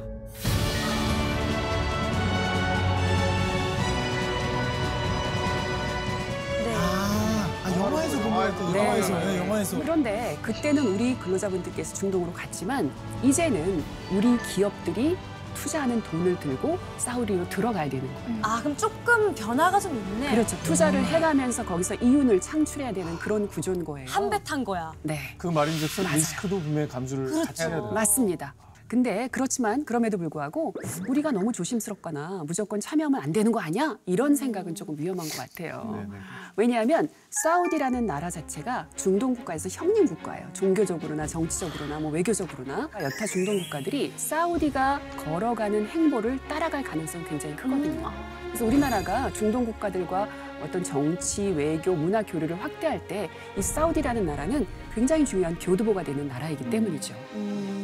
네. 6.65 6.75
아, 6.77 7.49
아, 7.65 7.71
영화에서 7.77 8.19
본것 8.21 8.51
같아요. 8.51 8.73
네. 8.73 8.79
영화에서. 8.79 9.19
네, 9.19 9.39
영화에서. 9.39 9.79
그런데 9.81 10.39
그때는 10.43 10.87
우리 10.87 11.17
근로자분들께서 11.19 11.95
중동으로 11.95 12.33
갔지만 12.33 12.91
이제는 13.23 13.83
우리 14.13 14.39
기업들이 14.55 15.17
투자하는 15.55 16.03
돈을 16.05 16.39
들고 16.41 16.79
사우디로 16.99 17.49
들어가야 17.49 17.89
되는 17.89 18.07
거예요. 18.15 18.39
아 18.43 18.61
그럼 18.61 18.77
조금 18.77 19.35
변화가 19.35 19.79
좀 19.81 19.95
있네. 19.97 20.31
그렇죠. 20.35 20.57
투자를 20.63 21.05
해가면서 21.05 21.65
거기서 21.65 21.95
이윤을 21.97 22.41
창출해야 22.41 22.93
되는 22.93 23.19
그런 23.19 23.47
구조인 23.49 23.85
거예요. 23.85 24.09
한 24.09 24.29
배 24.31 24.39
탄 24.45 24.65
거야. 24.65 24.93
네. 25.03 25.19
그 25.39 25.47
말인즉슨 25.49 26.05
맞아요. 26.05 26.17
리스크도 26.17 26.61
분명히 26.61 26.89
감수를 26.89 27.27
그렇죠. 27.27 27.47
같이 27.47 27.63
해야 27.63 27.71
돼요. 27.71 27.91
맞습니다. 27.93 28.55
근데 28.93 29.27
그렇지만 29.33 29.87
그럼에도 29.87 30.19
불구하고 30.19 30.75
우리가 31.09 31.31
너무 31.33 31.51
조심스럽거나 31.51 32.43
무조건 32.47 32.79
참여하면 32.79 33.23
안 33.23 33.33
되는 33.33 33.51
거 33.51 33.59
아니야? 33.59 33.97
이런 34.05 34.37
생각은 34.37 34.75
조금 34.75 34.99
위험한 34.99 35.27
것 35.27 35.35
같아요. 35.39 36.07
왜냐하면 36.57 37.09
사우디라는 37.43 38.05
나라 38.05 38.29
자체가 38.29 38.87
중동 38.95 39.35
국가에서 39.35 39.71
형님 39.71 40.05
국가예요. 40.09 40.47
종교적으로나 40.53 41.27
정치적으로나 41.27 42.01
뭐 42.01 42.11
외교적으로나 42.11 42.91
여타 43.01 43.25
중동 43.33 43.57
국가들이 43.63 44.13
사우디가 44.17 45.01
걸어가는 45.25 45.87
행보를 45.87 46.39
따라갈 46.47 46.85
가능성이 46.85 47.25
굉장히 47.25 47.57
크거든요. 47.57 48.11
그래서 48.49 48.67
우리나라가 48.67 49.33
중동 49.33 49.65
국가들과 49.65 50.29
어떤 50.63 50.85
정치, 50.85 51.45
외교, 51.49 51.95
문화 51.95 52.23
교류를 52.23 52.63
확대할 52.63 53.09
때 53.09 53.31
이 53.57 53.63
사우디라는 53.63 54.27
나라는 54.27 54.67
굉장히 54.95 55.25
중요한 55.25 55.59
교두보가 55.59 56.05
되는 56.05 56.29
나라이기 56.29 56.69
때문이죠. 56.69 57.15
어, 57.15 57.82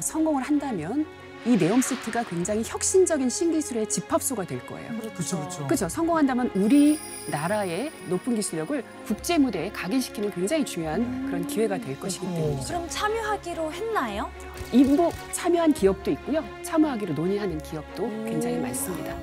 성공을 0.00 0.42
한다면 0.42 1.06
이 1.46 1.56
네옴시티가 1.58 2.24
굉장히 2.24 2.62
혁신적인 2.64 3.28
신기술의 3.28 3.88
집합소가 3.90 4.44
될 4.46 4.64
거예요. 4.66 4.88
그렇죠, 4.98 5.38
그렇죠. 5.38 5.66
그렇죠. 5.66 5.88
성공한다면 5.90 6.50
우리 6.54 6.98
나라의 7.30 7.92
높은 8.08 8.34
기술력을 8.34 8.82
국제 9.06 9.36
무대에 9.36 9.70
각인시키는 9.70 10.30
굉장히 10.30 10.64
중요한 10.64 11.26
그런 11.26 11.46
기회가 11.46 11.76
될 11.76 12.00
것이기 12.00 12.24
때문이죠. 12.24 12.66
그럼 12.66 12.88
참여하기로 12.88 13.72
했나요? 13.72 14.30
일부 14.72 15.12
참여한 15.32 15.74
기업도 15.74 16.10
있고요. 16.12 16.42
참여하기로 16.62 17.12
논의하는 17.12 17.58
기업도 17.58 18.08
굉장히 18.24 18.56
많습니다. 18.58 19.14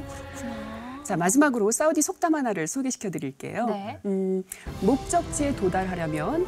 자 1.03 1.17
마지막으로 1.17 1.72
사우디 1.72 2.03
속담 2.03 2.36
하나를 2.36 2.67
소개시켜 2.67 3.09
드릴게요. 3.09 3.65
네. 3.65 3.99
음, 4.05 4.43
목적지에 4.82 5.55
도달하려면 5.55 6.45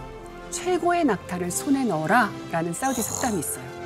최고의 0.52 1.06
낙타를 1.06 1.50
손에 1.50 1.84
넣어라라는 1.86 2.74
사우디 2.74 3.02
속담이 3.02 3.40
있어요. 3.40 3.83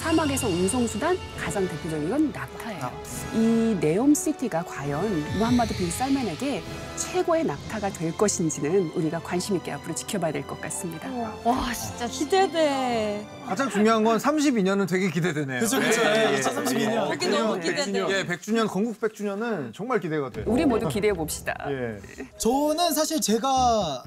사막에서 0.00 0.46
운송수단 0.48 1.18
가장 1.38 1.68
대표적인 1.68 2.08
건 2.08 2.32
낙타예요. 2.32 2.90
이 3.34 3.76
네옴시티가 3.82 4.64
과연 4.64 5.24
무함마드 5.38 5.76
빈 5.76 5.90
살만에게 5.90 6.62
최고의 6.96 7.44
낙타가 7.44 7.90
될 7.90 8.16
것인지는 8.16 8.92
우리가 8.94 9.18
관심 9.20 9.56
있게 9.56 9.72
앞으로 9.72 9.94
지켜봐야 9.94 10.32
될 10.32 10.40
것 10.46 10.58
같습니다. 10.62 11.06
와 11.44 11.70
진짜 11.74 12.06
기대돼. 12.08 13.26
가장 13.46 13.68
중요한 13.68 14.02
건 14.02 14.16
32년은 14.16 14.88
되게 14.88 15.10
기대되네요. 15.10 15.60
그쵸, 15.60 15.78
그쵸. 15.78 16.00
예, 16.02 16.40
2032년. 16.40 17.10
그게 17.10 17.28
너무 17.28 17.60
기대돼. 17.60 17.92
예, 18.08 18.26
100주년 18.26 18.68
건국 18.68 18.98
100주년은 18.98 19.74
정말 19.74 20.00
기대가 20.00 20.30
돼요. 20.30 20.46
우리 20.48 20.64
모두 20.64 20.88
기대해 20.88 21.12
봅시다. 21.12 21.54
예. 21.68 21.98
저는 22.38 22.94
사실 22.94 23.20
제가 23.20 24.02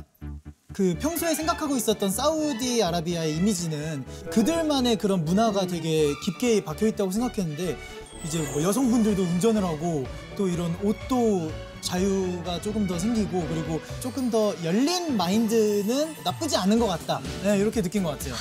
그 0.73 0.95
평소에 0.99 1.35
생각하고 1.35 1.77
있었던 1.77 2.09
사우디아라비아의 2.09 3.37
이미지는 3.37 4.03
그들만의 4.31 4.97
그런 4.97 5.23
문화가 5.23 5.67
되게 5.67 6.11
깊게 6.25 6.63
박혀 6.63 6.87
있다고 6.87 7.11
생각했는데 7.11 7.77
이제 8.25 8.39
뭐 8.51 8.63
여성분들도 8.63 9.21
운전을 9.21 9.63
하고 9.63 10.05
또 10.35 10.47
이런 10.47 10.75
옷도 10.81 11.51
자유가 11.81 12.59
조금 12.61 12.87
더 12.87 12.97
생기고 12.97 13.45
그리고 13.47 13.79
조금 13.99 14.31
더 14.31 14.53
열린 14.63 15.15
마인드는 15.15 16.15
나쁘지 16.23 16.57
않은 16.57 16.79
것 16.79 16.87
같다. 16.87 17.21
네, 17.43 17.59
이렇게 17.59 17.81
느낀 17.81 18.03
것 18.03 18.11
같아요. 18.11 18.33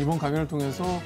이번 0.00 0.18
강연을 0.18 0.48
통해서 0.48 1.02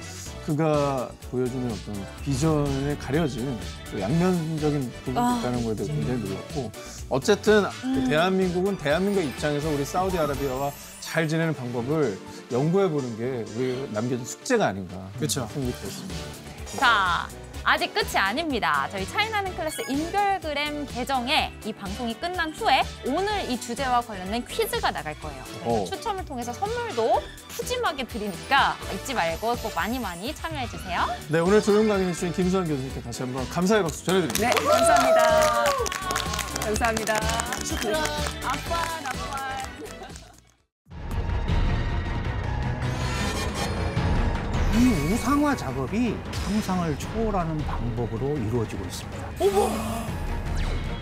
그가 0.48 1.10
보여주는 1.30 1.70
어떤 1.70 2.06
비전에 2.24 2.96
가려진 2.96 3.54
또 3.90 4.00
양면적인 4.00 4.90
부분이 5.04 5.18
아, 5.18 5.38
있다는 5.38 5.62
거에 5.62 5.74
대해서 5.74 5.92
굉장히 5.92 6.20
놀랐고 6.22 6.72
어쨌든 7.10 7.64
그 7.82 8.08
대한민국은 8.08 8.78
대한민국 8.78 9.22
입장에서 9.22 9.68
우리 9.68 9.84
사우디아라비아와 9.84 10.72
잘 11.00 11.28
지내는 11.28 11.54
방법을 11.54 12.18
연구해 12.50 12.88
보는 12.88 13.18
게 13.18 13.44
우리 13.56 13.90
남겨진 13.92 14.24
숙제가 14.24 14.68
아닌가 14.68 15.10
그렇죠. 15.18 15.46
생각이 15.52 15.76
들었습니다. 15.80 16.14
자, 16.78 17.28
아직 17.64 17.92
끝이 17.92 18.16
아닙니다. 18.16 18.88
저희 18.90 19.06
차이나는 19.06 19.56
클래스 19.56 19.82
인별그램 19.88 20.86
계정에 20.86 21.52
이 21.64 21.72
방송이 21.72 22.14
끝난 22.18 22.52
후에 22.52 22.82
오늘 23.06 23.50
이 23.50 23.60
주제와 23.60 24.00
관련된 24.00 24.44
퀴즈가 24.46 24.90
나갈 24.90 25.18
거예요. 25.20 25.42
그래서 25.44 25.68
오. 25.68 25.84
추첨을 25.84 26.24
통해서 26.24 26.52
선물도 26.52 27.22
푸짐하게 27.48 28.04
드리니까 28.04 28.76
잊지 28.94 29.14
말고 29.14 29.56
꼭 29.56 29.74
많이 29.74 29.98
많이 29.98 30.34
참여해 30.34 30.68
주세요. 30.68 31.06
네 31.28 31.40
오늘 31.40 31.60
조용 31.62 31.88
강연해 31.88 32.12
주신 32.12 32.32
김수환 32.32 32.66
교수님께 32.66 33.02
다시 33.02 33.22
한번 33.22 33.48
감사의 33.48 33.82
박수 33.82 34.04
전해드립니다. 34.04 34.48
네, 34.48 34.68
감사합니다. 34.68 35.64
감사합니다. 36.64 37.14
아빠, 38.44 39.00
나빠. 39.00 39.37
이 44.78 45.12
우상화 45.12 45.56
작업이 45.56 46.16
상상을 46.32 46.96
초월하는 46.98 47.58
방법으로 47.66 48.36
이루어지고 48.38 48.84
있습니다. 48.84 49.26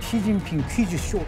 시진핑 0.01 0.65
퀴즈쇼 0.69 1.23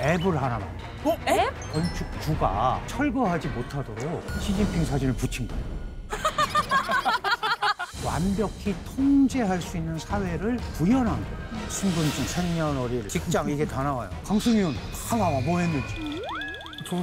앱을 0.00 0.42
하나 0.42 0.58
만들어. 0.58 0.86
어? 1.04 1.16
앱? 1.28 1.72
건축주가 1.72 2.80
철거하지 2.88 3.46
못하도록 3.48 4.24
시진핑 4.40 4.84
사진을 4.84 5.14
붙인 5.14 5.46
거예요. 5.46 5.62
완벽히 8.04 8.74
통제할 8.84 9.62
수 9.62 9.76
있는 9.76 9.96
사회를 9.98 10.56
구현한 10.78 11.06
거예요. 11.06 11.68
신분증, 11.68 12.24
생년월일, 12.24 13.08
직장 13.08 13.48
이게 13.48 13.64
다 13.64 13.84
나와요. 13.84 14.10
강승윤 14.26 14.74
다 15.08 15.16
나와 15.16 15.40
뭐 15.40 15.60
했는지. 15.60 16.20
저- 16.88 16.96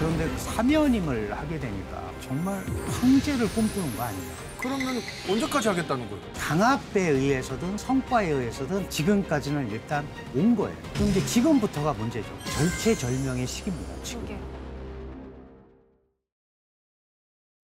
그런데 0.00 0.26
사면임을 0.38 1.36
하게 1.38 1.60
되니까 1.60 2.10
정말 2.22 2.64
황제를 2.88 3.46
꿈꾸는 3.50 3.94
거 3.94 4.02
아니냐. 4.02 4.32
그러면 4.58 5.02
언제까지 5.28 5.68
하겠다는 5.68 6.08
거예요? 6.08 6.32
강압에 6.38 7.08
의해서든 7.10 7.76
성과에 7.76 8.30
의해서든 8.30 8.88
지금까지는 8.88 9.70
일단 9.70 10.08
온 10.34 10.56
거예요. 10.56 10.74
그런데 10.94 11.22
지금부터가 11.26 11.92
문제죠. 11.92 12.26
절체절명의 12.46 13.46
시기입니다. 13.46 14.02
지금. 14.02 14.38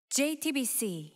JTBC 0.09 1.14